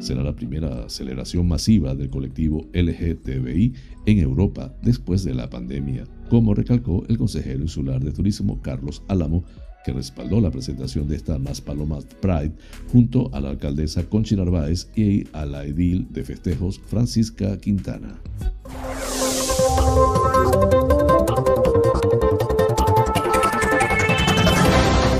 [0.00, 3.74] será la primera celebración masiva del colectivo LGTBI
[4.06, 9.44] en Europa después de la pandemia, como recalcó el consejero insular de turismo Carlos Álamo,
[9.84, 12.52] que respaldó la presentación de esta Más Palomas Pride
[12.92, 18.18] junto a la alcaldesa Conchi Narváez y a la edil de festejos Francisca Quintana.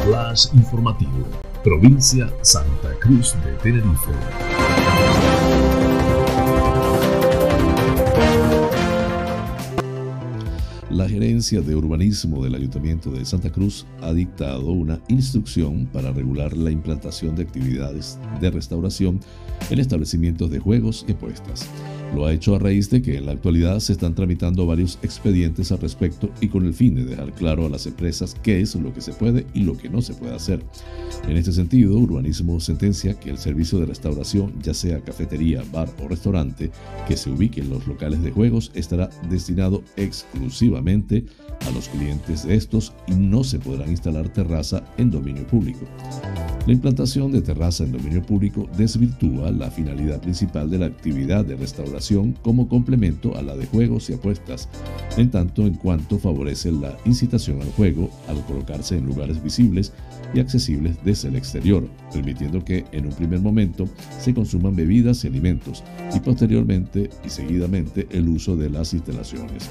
[0.04, 1.26] Flash informativo,
[1.64, 5.57] provincia Santa Cruz de Tenerife.
[10.90, 16.56] La gerencia de urbanismo del Ayuntamiento de Santa Cruz ha dictado una instrucción para regular
[16.56, 19.20] la implantación de actividades de restauración
[19.68, 21.68] en establecimientos de juegos y apuestas.
[22.14, 25.70] Lo ha hecho a raíz de que en la actualidad se están tramitando varios expedientes
[25.72, 28.92] al respecto y con el fin de dejar claro a las empresas qué es lo
[28.94, 30.64] que se puede y lo que no se puede hacer.
[31.28, 36.08] En este sentido, Urbanismo sentencia que el servicio de restauración, ya sea cafetería, bar o
[36.08, 36.70] restaurante,
[37.06, 42.54] que se ubique en los locales de juegos estará destinado exclusivamente a los clientes de
[42.54, 45.86] estos y no se podrá instalar terraza en dominio público.
[46.66, 51.56] La implantación de terraza en dominio público desvirtúa la finalidad principal de la actividad de
[51.56, 54.68] restauración como complemento a la de juegos y apuestas,
[55.16, 59.92] en tanto en cuanto favorece la incitación al juego al colocarse en lugares visibles
[60.34, 63.88] y accesibles desde el exterior, permitiendo que en un primer momento
[64.20, 65.82] se consuman bebidas y alimentos
[66.14, 69.68] y posteriormente y seguidamente el uso de las instalaciones.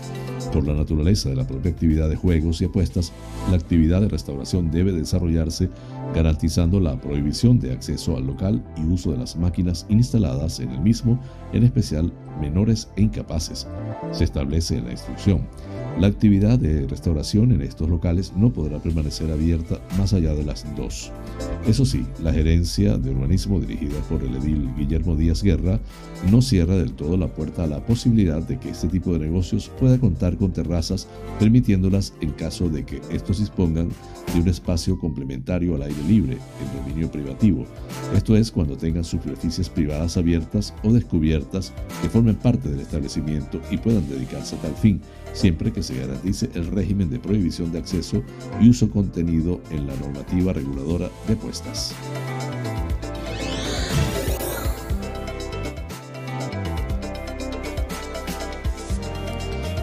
[0.52, 3.12] Por la naturaleza de la propia actividad de juegos y apuestas,
[3.50, 5.70] la actividad de restauración debe desarrollarse
[6.14, 10.80] garantizando la prohibición de acceso al local y uso de las máquinas instaladas en el
[10.80, 11.20] mismo,
[11.54, 13.68] en especial menores e incapaces.
[14.12, 15.48] Se establece en la instrucción.
[16.00, 20.64] La actividad de restauración en estos locales no podrá permanecer abierta más allá de las
[20.76, 21.12] dos.
[21.68, 25.80] Eso sí, la gerencia de urbanismo dirigida por el edil Guillermo Díaz Guerra
[26.32, 29.72] no cierra del todo la puerta a la posibilidad de que este tipo de negocios
[29.80, 31.08] pueda contar con terrazas,
[31.40, 33.90] permitiéndolas en caso de que estos dispongan
[34.34, 37.66] de un espacio complementario al aire libre, en dominio privativo.
[38.16, 43.78] Esto es cuando tengan superficies privadas abiertas o descubiertas que formen parte del establecimiento y
[43.78, 45.02] puedan dedicarse a tal fin
[45.34, 48.24] siempre que se garantice el régimen de prohibición de acceso
[48.60, 51.94] y uso contenido en la normativa reguladora de puestas.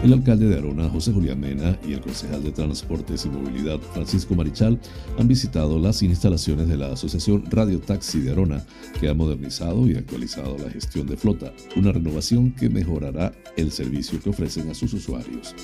[0.05, 4.35] El alcalde de Arona, José Julián Mena, y el concejal de Transportes y Movilidad, Francisco
[4.35, 4.79] Marichal,
[5.17, 8.63] han visitado las instalaciones de la Asociación Radio Taxi de Arona,
[8.99, 14.21] que ha modernizado y actualizado la gestión de flota, una renovación que mejorará el servicio
[14.21, 15.55] que ofrecen a sus usuarios.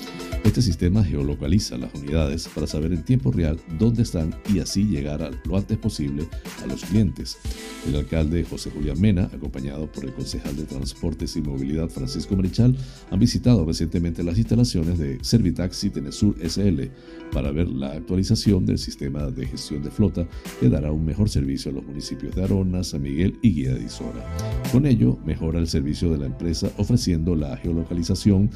[0.42, 5.30] Este sistema geolocaliza las unidades para saber en tiempo real dónde están y así llegar
[5.44, 6.26] lo antes posible
[6.64, 7.38] a los clientes.
[7.86, 12.76] El alcalde José Julián Mena, acompañado por el concejal de Transportes y Movilidad Francisco Marichal,
[13.08, 16.84] han visitado recientemente la las instalaciones de Servitaxi Tenesur SL
[17.32, 20.26] para ver la actualización del sistema de gestión de flota
[20.58, 23.84] que dará un mejor servicio a los municipios de Arona, San Miguel y Guía de
[23.84, 24.24] Isora.
[24.72, 28.48] Con ello, mejora el servicio de la empresa ofreciendo la geolocalización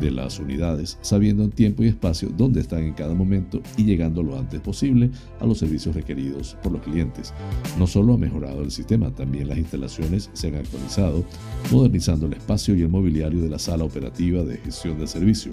[0.00, 4.22] de las unidades, sabiendo en tiempo y espacio dónde están en cada momento y llegando
[4.22, 7.32] lo antes posible a los servicios requeridos por los clientes.
[7.78, 11.24] No solo ha mejorado el sistema, también las instalaciones se han actualizado,
[11.70, 15.52] modernizando el espacio y el mobiliario de la sala operativa de gestión del servicio.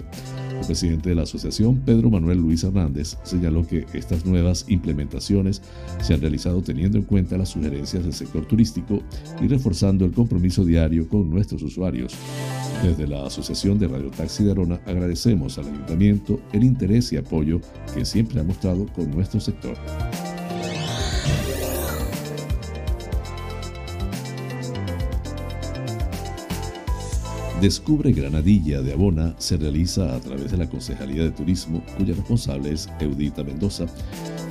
[0.58, 5.62] El presidente de la asociación, Pedro Manuel Luis Hernández, señaló que estas nuevas implementaciones
[6.02, 9.00] se han realizado teniendo en cuenta las sugerencias del sector turístico
[9.40, 12.14] y reforzando el compromiso diario con nuestros usuarios.
[12.82, 17.60] Desde la Asociación de Radio Taxi de Arona agradecemos al Ayuntamiento el interés y apoyo
[17.92, 19.76] que siempre ha mostrado con nuestro sector.
[27.60, 32.72] Descubre Granadilla de Abona se realiza a través de la Concejalía de Turismo, cuya responsable
[32.72, 33.86] es Eudita Mendoza,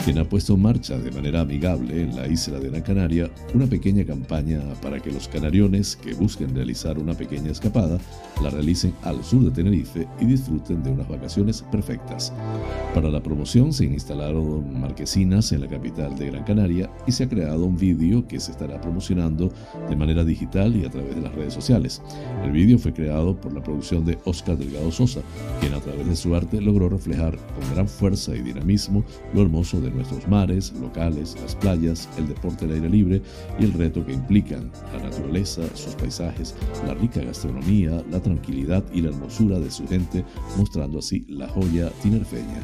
[0.10, 3.68] quien ha puesto en marcha de manera amigable en la isla de Gran Canaria una
[3.68, 8.00] pequeña campaña para que los canariones que busquen realizar una pequeña escapada
[8.42, 12.34] la realicen al sur de Tenerife y disfruten de unas vacaciones perfectas.
[12.96, 17.30] Para la promoción se instalaron marquesinas en la capital de Gran Canaria y se ha
[17.30, 19.54] creado un vídeo que se estará promocionando
[19.92, 22.02] de manera digital y a través de las redes sociales.
[22.44, 25.22] El vídeo fue creado por la producción de Oscar Delgado Sosa,
[25.60, 29.04] quien a través de su arte logró reflejar con gran fuerza y dinamismo
[29.36, 33.22] lo hermoso de nuestros mares, locales, las playas, el deporte al aire libre
[33.60, 36.56] y el reto que implican la naturaleza, sus paisajes,
[36.88, 40.24] la rica gastronomía, la tranquilidad y la hermosura de su gente,
[40.58, 42.64] mostrando así la joya tinerfeña.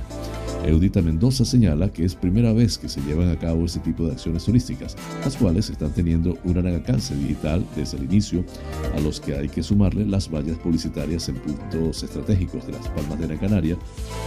[0.68, 4.13] Eudita Mendoza señala que es primera vez que se llevan a cabo este tipo de
[4.13, 8.43] acciones turísticas, las cuales están teniendo un gran alcance digital desde el inicio,
[8.95, 13.20] a los que hay que sumarle las vallas publicitarias en puntos estratégicos de las Palmas
[13.20, 13.78] de la Canaria.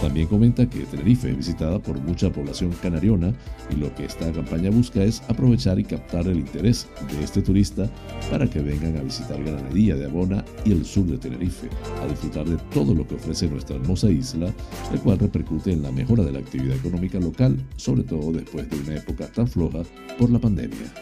[0.01, 3.33] También comenta que Tenerife es visitada por mucha población canariona
[3.69, 7.89] y lo que esta campaña busca es aprovechar y captar el interés de este turista
[8.31, 11.67] para que vengan a visitar Granadilla de Abona y el sur de Tenerife,
[12.01, 14.53] a disfrutar de todo lo que ofrece nuestra hermosa isla,
[14.93, 18.79] el cual repercute en la mejora de la actividad económica local, sobre todo después de
[18.79, 19.79] una época tan floja
[20.17, 20.93] por la pandemia.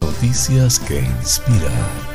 [0.00, 2.12] Noticias que inspiran.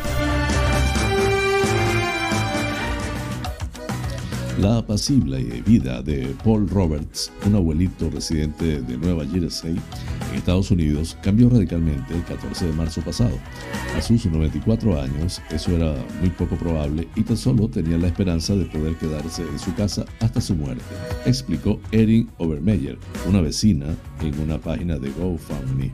[4.60, 9.76] La apacible vida de Paul Roberts, un abuelito residente de Nueva Jersey,
[10.30, 13.38] en Estados Unidos, cambió radicalmente el 14 de marzo pasado.
[13.96, 18.56] A sus 94 años, eso era muy poco probable y tan solo tenía la esperanza
[18.56, 20.84] de poder quedarse en su casa hasta su muerte,
[21.26, 22.98] explicó Erin Obermeyer,
[23.28, 23.88] una vecina,
[24.22, 25.92] en una página de GoFundMe.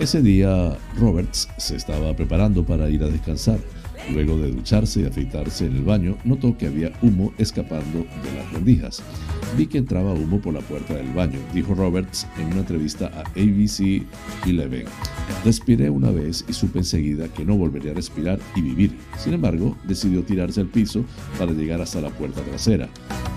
[0.00, 3.58] Ese día, Roberts se estaba preparando para ir a descansar
[4.12, 8.52] Luego de ducharse y afeitarse en el baño, notó que había humo escapando de las
[8.52, 9.02] rendijas.
[9.56, 13.20] Vi que entraba humo por la puerta del baño, dijo Roberts en una entrevista a
[13.30, 14.02] ABC
[14.46, 14.84] 11.
[15.44, 18.96] Respiré una vez y supe enseguida que no volvería a respirar y vivir.
[19.18, 21.04] Sin embargo, decidió tirarse al piso
[21.38, 22.88] para llegar hasta la puerta trasera,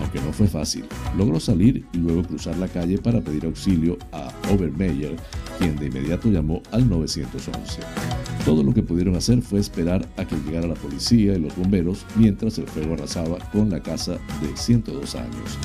[0.01, 0.85] aunque no fue fácil.
[1.17, 5.15] Logró salir y luego cruzar la calle para pedir auxilio a Obermeyer,
[5.57, 8.32] quien de inmediato llamó al 911.
[8.45, 12.05] Todo lo que pudieron hacer fue esperar a que llegara la policía y los bomberos
[12.15, 15.57] mientras el fuego arrasaba con la casa de 102 años.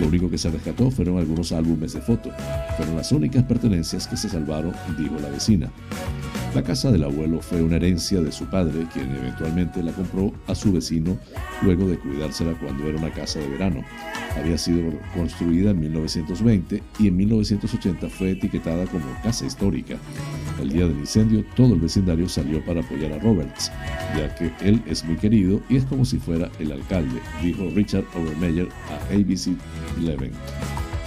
[0.00, 2.32] Lo único que se rescató fueron algunos álbumes de fotos.
[2.76, 5.70] Fueron las únicas pertenencias que se salvaron, dijo la vecina.
[6.54, 10.54] La casa del abuelo fue una herencia de su padre, quien eventualmente la compró a
[10.54, 11.18] su vecino
[11.62, 13.84] luego de cuidársela cuando era una casa de verano.
[14.36, 19.96] Había sido construida en 1920 y en 1980 fue etiquetada como casa histórica.
[20.60, 23.70] El día del incendio, todo el vecindario salió para apoyar a Roberts,
[24.16, 28.04] ya que él es muy querido y es como si fuera el alcalde, dijo Richard
[28.14, 29.48] Overmeyer a ABC
[29.98, 30.30] 11.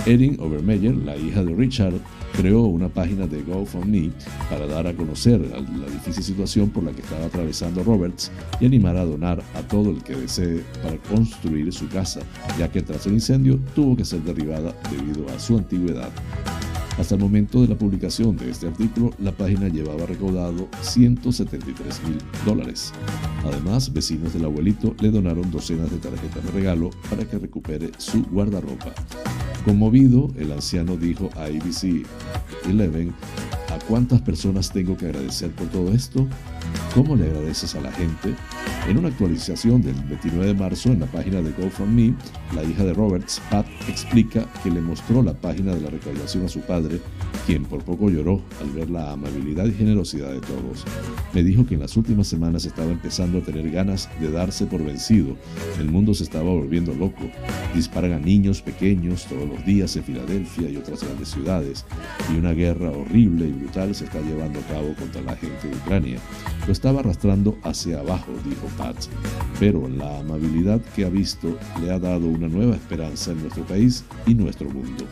[0.05, 1.93] Erin Overmeyer, la hija de Richard,
[2.34, 4.11] creó una página de GoFundMe
[4.49, 8.97] para dar a conocer la difícil situación por la que estaba atravesando Roberts y animar
[8.97, 12.21] a donar a todo el que desee para construir su casa,
[12.57, 16.09] ya que tras el incendio tuvo que ser derribada debido a su antigüedad.
[16.99, 22.17] Hasta el momento de la publicación de este artículo, la página llevaba recaudado 173 mil
[22.45, 22.91] dólares.
[23.45, 28.23] Además, vecinos del abuelito le donaron docenas de tarjetas de regalo para que recupere su
[28.23, 28.93] guardarropa.
[29.70, 32.03] Conmovido, el anciano dijo a ABC
[32.65, 33.11] 11,
[33.70, 36.28] ¿a cuántas personas tengo que agradecer por todo esto?
[36.93, 38.34] ¿Cómo le agradeces a la gente?
[38.88, 42.15] En una actualización del 29 de marzo en la página de GoFundMe,
[42.55, 46.49] la hija de Roberts, Pat, explica que le mostró la página de la recaudación a
[46.49, 46.99] su padre,
[47.45, 50.86] quien por poco lloró al ver la amabilidad y generosidad de todos.
[51.34, 54.84] Me dijo que en las últimas semanas estaba empezando a tener ganas de darse por
[54.84, 55.38] vencido.
[55.80, 57.30] El mundo se estaba volviendo loco.
[57.76, 61.86] Disparan a niños pequeños todos los días en Filadelfia y otras grandes ciudades,
[62.34, 65.76] y una guerra horrible y brutal se está llevando a cabo contra la gente de
[65.76, 66.20] Ucrania.
[66.66, 68.95] Lo estaba arrastrando hacia abajo, dijo Pat,
[69.60, 74.03] pero la amabilidad que ha visto le ha dado una nueva esperanza en nuestro país
[74.26, 75.05] y nuestro mundo.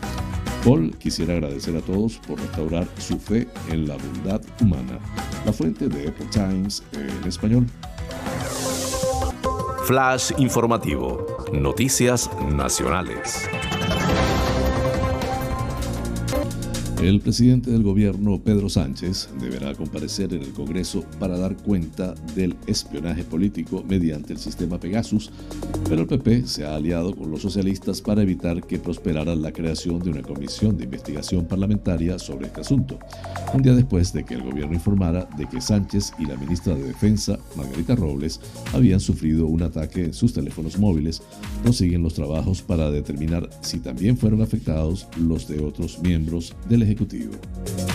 [0.64, 4.98] Paul quisiera agradecer a todos por restaurar su fe en la bondad humana.
[5.46, 7.66] La fuente de Epoch Times en español.
[9.84, 11.26] Flash informativo.
[11.52, 13.48] Noticias nacionales.
[17.02, 22.56] El presidente del gobierno, Pedro Sánchez, deberá comparecer en el Congreso para dar cuenta del
[22.66, 25.30] espionaje político mediante el sistema Pegasus,
[25.88, 30.00] pero el PP se ha aliado con los socialistas para evitar que prosperara la creación
[30.00, 32.98] de una comisión de investigación parlamentaria sobre este asunto,
[33.54, 36.82] un día después de que el gobierno informara de que Sánchez y la ministra de
[36.82, 38.40] Defensa, Margarita Robles,
[38.72, 41.22] habían sufrido un ataque en sus teléfonos móviles,
[41.62, 47.87] prosiguen los trabajos para determinar si también fueron afectados los de otros miembros del Executivo.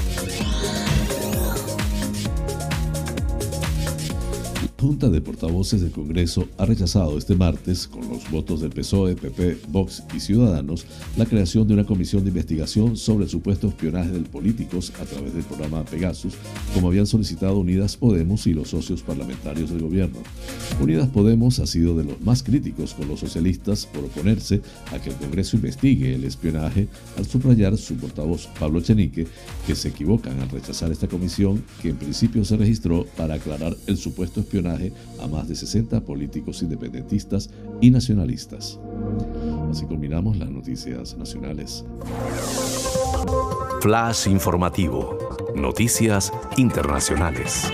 [4.83, 9.59] Junta de Portavoces del Congreso ha rechazado este martes, con los votos del PSOE, PP,
[9.69, 14.19] Vox y Ciudadanos, la creación de una comisión de investigación sobre el supuesto espionaje de
[14.19, 16.33] políticos a través del programa Pegasus,
[16.73, 20.19] como habían solicitado Unidas Podemos y los socios parlamentarios del gobierno.
[20.81, 24.61] Unidas Podemos ha sido de los más críticos con los socialistas por oponerse
[24.91, 29.27] a que el Congreso investigue el espionaje al subrayar su portavoz Pablo Chenique
[29.65, 33.95] que se equivocan al rechazar esta comisión que en principio se registró para aclarar el
[33.95, 34.72] supuesto espionaje
[35.21, 37.49] a más de 60 políticos independentistas
[37.81, 38.79] y nacionalistas.
[39.69, 41.83] Así culminamos las noticias nacionales.
[43.81, 45.17] Flash informativo.
[45.55, 47.69] Noticias internacionales.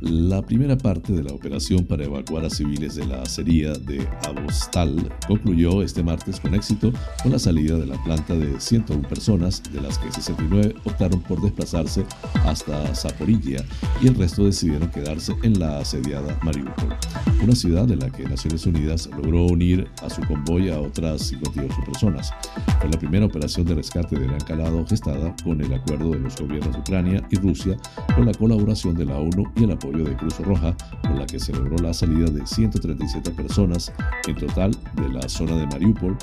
[0.00, 4.96] La primera parte de la operación para evacuar a civiles de la acería de Avostal
[5.28, 6.90] concluyó este martes con éxito
[7.22, 11.42] con la salida de la planta de 101 personas, de las que 69 optaron por
[11.42, 12.06] desplazarse
[12.46, 13.62] hasta Zaporilla
[14.00, 16.96] y el resto decidieron quedarse en la asediada Mariupol,
[17.42, 21.74] una ciudad de la que Naciones Unidas logró unir a su convoy a otras 58
[21.84, 22.32] personas.
[22.80, 26.36] Fue la primera operación de rescate de gran calado gestada con el acuerdo de los
[26.36, 27.76] gobiernos de Ucrania y Rusia
[28.14, 31.40] con la colaboración de la ONU y el apoyo de Cruz Roja, con la que
[31.40, 33.92] se logró la salida de 137 personas
[34.26, 36.16] en total de la zona de Mariupol,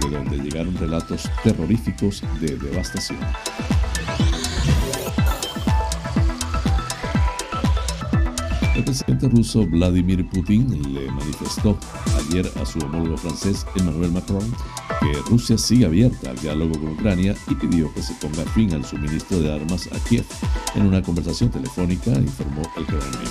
[0.00, 3.18] de donde llegaron relatos terroríficos de devastación.
[8.74, 11.78] El presidente ruso Vladimir Putin le manifestó
[12.18, 14.52] ayer a su homólogo francés Emmanuel Macron
[15.02, 18.84] que Rusia sigue abierta al diálogo con Ucrania y pidió que se ponga fin al
[18.84, 20.24] suministro de armas a Kiev.
[20.74, 23.30] En una conversación telefónica informó el Kremlin.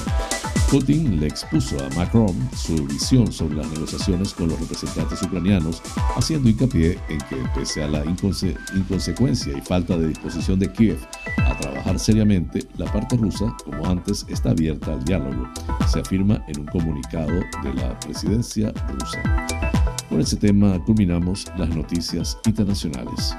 [0.69, 5.81] Putin le expuso a Macron su visión sobre las negociaciones con los representantes ucranianos,
[6.15, 10.97] haciendo hincapié en que pese a la inconsecuencia y falta de disposición de Kiev
[11.45, 15.49] a trabajar seriamente, la parte rusa, como antes, está abierta al diálogo,
[15.91, 19.70] se afirma en un comunicado de la presidencia rusa.
[20.11, 23.33] Con este tema culminamos las noticias internacionales.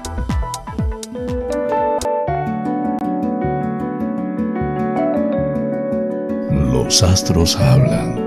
[6.51, 8.17] Los astros hablan.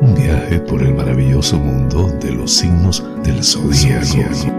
[0.00, 4.50] Un viaje por el maravilloso mundo de los signos del zodíaco.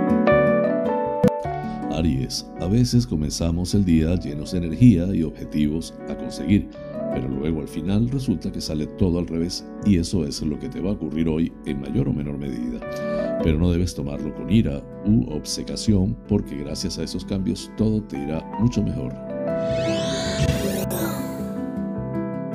[1.91, 6.69] Aries, a veces comenzamos el día llenos de energía y objetivos a conseguir
[7.13, 10.67] pero luego al final resulta que sale todo al revés y eso es lo que
[10.67, 12.79] te va a ocurrir hoy en mayor o menor medida.
[13.43, 18.17] Pero no debes tomarlo con ira u obsecación porque gracias a esos cambios todo te
[18.17, 19.13] irá mucho mejor.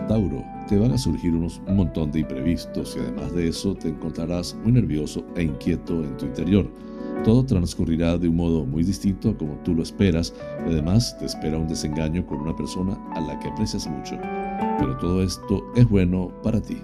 [0.09, 3.88] Tauro, te van a surgir unos, un montón de imprevistos y además de eso te
[3.88, 6.68] encontrarás muy nervioso e inquieto en tu interior.
[7.24, 10.34] Todo transcurrirá de un modo muy distinto a como tú lo esperas
[10.66, 14.16] y además te espera un desengaño con una persona a la que aprecias mucho
[14.78, 16.82] pero todo esto es bueno para ti.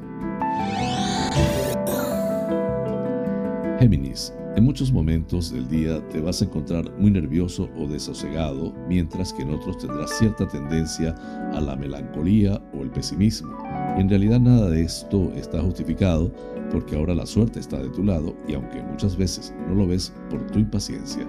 [3.79, 9.33] Géminis, en muchos momentos del día te vas a encontrar muy nervioso o desasegado, mientras
[9.33, 11.15] que en otros tendrás cierta tendencia
[11.53, 13.53] a la melancolía o el pesimismo.
[13.97, 16.33] en realidad nada de esto está justificado
[16.71, 20.13] porque ahora la suerte está de tu lado y aunque muchas veces no lo ves
[20.31, 21.27] por tu impaciencia.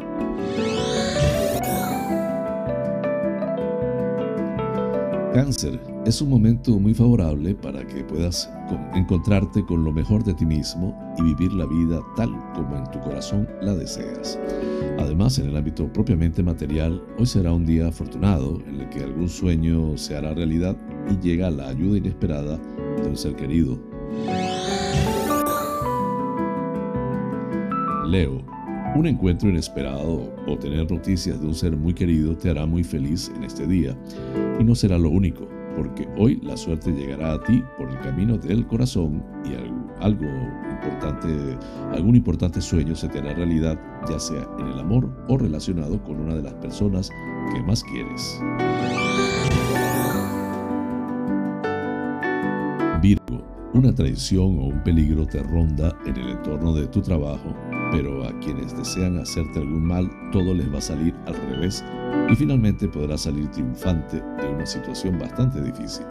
[5.33, 8.47] Cáncer, es un momento muy favorable para que puedas
[8.93, 12.99] encontrarte con lo mejor de ti mismo y vivir la vida tal como en tu
[12.99, 14.39] corazón la deseas.
[14.99, 19.27] Además, en el ámbito propiamente material, hoy será un día afortunado en el que algún
[19.27, 20.77] sueño se hará realidad
[21.09, 22.59] y llega la ayuda inesperada
[23.01, 23.79] de un ser querido.
[28.07, 28.45] Leo,
[28.95, 33.31] un encuentro inesperado o tener noticias de un ser muy querido te hará muy feliz
[33.35, 33.97] en este día
[34.59, 38.37] y no será lo único porque hoy la suerte llegará a ti por el camino
[38.37, 39.55] del corazón y
[40.01, 40.25] algo
[40.69, 41.57] importante,
[41.91, 46.19] algún importante sueño se te hará realidad, ya sea en el amor o relacionado con
[46.19, 47.09] una de las personas
[47.53, 48.39] que más quieres.
[53.01, 57.53] Virgo, una traición o un peligro te ronda en el entorno de tu trabajo
[57.91, 61.83] pero a quienes desean hacerte algún mal, todo les va a salir al revés
[62.29, 66.05] y finalmente podrás salir triunfante de una situación bastante difícil.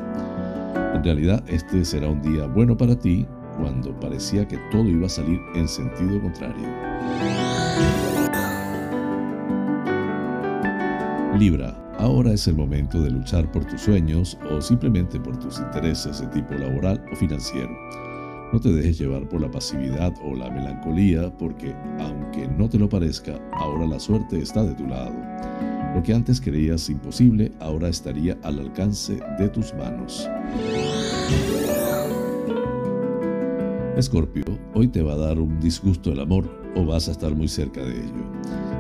[0.95, 3.27] En realidad, este será un día bueno para ti
[3.59, 6.69] cuando parecía que todo iba a salir en sentido contrario.
[11.39, 16.21] Libra, ahora es el momento de luchar por tus sueños o simplemente por tus intereses
[16.21, 17.77] de tipo laboral o financiero.
[18.55, 22.89] No te dejes llevar por la pasividad o la melancolía porque, aunque no te lo
[22.89, 25.13] parezca, ahora la suerte está de tu lado.
[25.93, 30.31] Lo que antes creías imposible ahora estaría al alcance de tus manos.
[33.97, 37.49] Escorpio, hoy te va a dar un disgusto el amor o vas a estar muy
[37.49, 38.25] cerca de ello.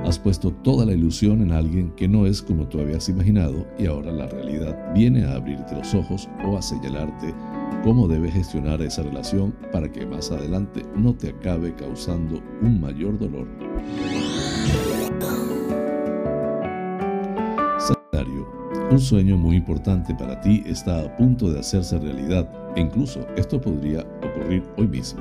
[0.05, 3.87] Has puesto toda la ilusión en alguien que no es como tú habías imaginado y
[3.87, 7.35] ahora la realidad viene a abrirte los ojos o a señalarte
[7.83, 13.19] cómo debes gestionar esa relación para que más adelante no te acabe causando un mayor
[13.19, 13.49] dolor.
[17.79, 18.49] Sagitario,
[18.91, 23.61] un sueño muy importante para ti está a punto de hacerse realidad e incluso esto
[23.61, 25.21] podría ocurrir hoy mismo.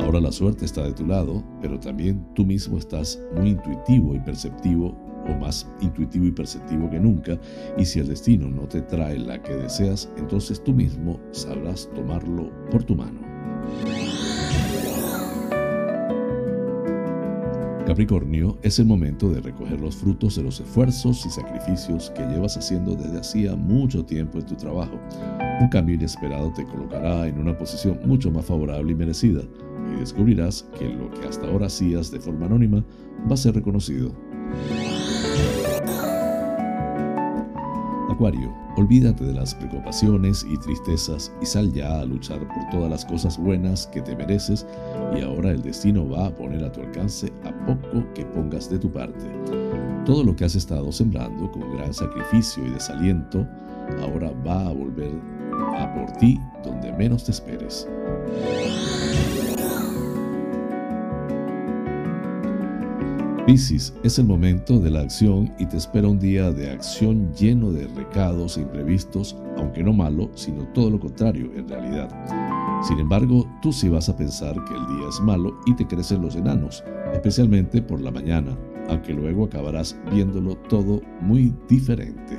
[0.00, 4.20] Ahora la suerte está de tu lado, pero también tú mismo estás muy intuitivo y
[4.20, 4.94] perceptivo
[5.28, 7.38] o más intuitivo y perceptivo que nunca,
[7.76, 12.50] y si el destino no te trae la que deseas, entonces tú mismo sabrás tomarlo
[12.70, 13.20] por tu mano.
[17.86, 22.56] Capricornio, es el momento de recoger los frutos de los esfuerzos y sacrificios que llevas
[22.56, 24.98] haciendo desde hacía mucho tiempo en tu trabajo.
[25.60, 29.42] Un cambio inesperado te colocará en una posición mucho más favorable y merecida,
[29.92, 32.82] y descubrirás que lo que hasta ahora hacías de forma anónima
[33.30, 34.12] va a ser reconocido.
[38.14, 43.04] Acuario, olvídate de las preocupaciones y tristezas y sal ya a luchar por todas las
[43.04, 44.64] cosas buenas que te mereces
[45.16, 48.78] y ahora el destino va a poner a tu alcance a poco que pongas de
[48.78, 49.28] tu parte.
[50.06, 53.44] Todo lo que has estado sembrando con gran sacrificio y desaliento
[54.00, 55.10] ahora va a volver
[55.76, 57.88] a por ti donde menos te esperes.
[63.46, 67.72] Piscis, es el momento de la acción y te espera un día de acción lleno
[67.72, 72.08] de recados e imprevistos, aunque no malo, sino todo lo contrario en realidad.
[72.82, 76.22] Sin embargo, tú sí vas a pensar que el día es malo y te crecen
[76.22, 76.82] los enanos,
[77.12, 78.56] especialmente por la mañana,
[78.88, 82.38] aunque luego acabarás viéndolo todo muy diferente.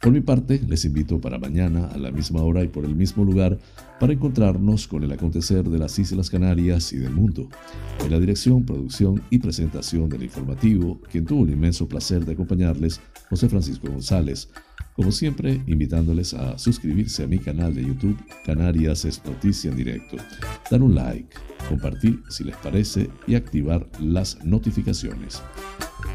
[0.00, 3.24] Por mi parte, les invito para mañana a la misma hora y por el mismo
[3.24, 3.58] lugar
[3.98, 7.48] para encontrarnos con el acontecer de las Islas Canarias y del mundo.
[8.04, 13.00] En la dirección, producción y presentación del informativo, quien tuvo el inmenso placer de acompañarles,
[13.30, 14.50] José Francisco González.
[14.94, 18.16] Como siempre, invitándoles a suscribirse a mi canal de YouTube,
[18.46, 20.16] Canarias es Noticia en Directo,
[20.70, 21.36] dar un like,
[21.68, 25.42] compartir si les parece y activar las notificaciones.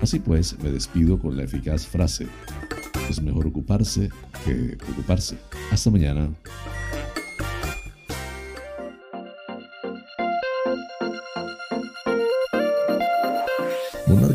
[0.02, 2.28] Así pues, me despido con la eficaz frase,
[3.10, 4.10] es mejor ocuparse
[4.46, 5.38] que preocuparse.
[5.72, 6.30] Hasta mañana.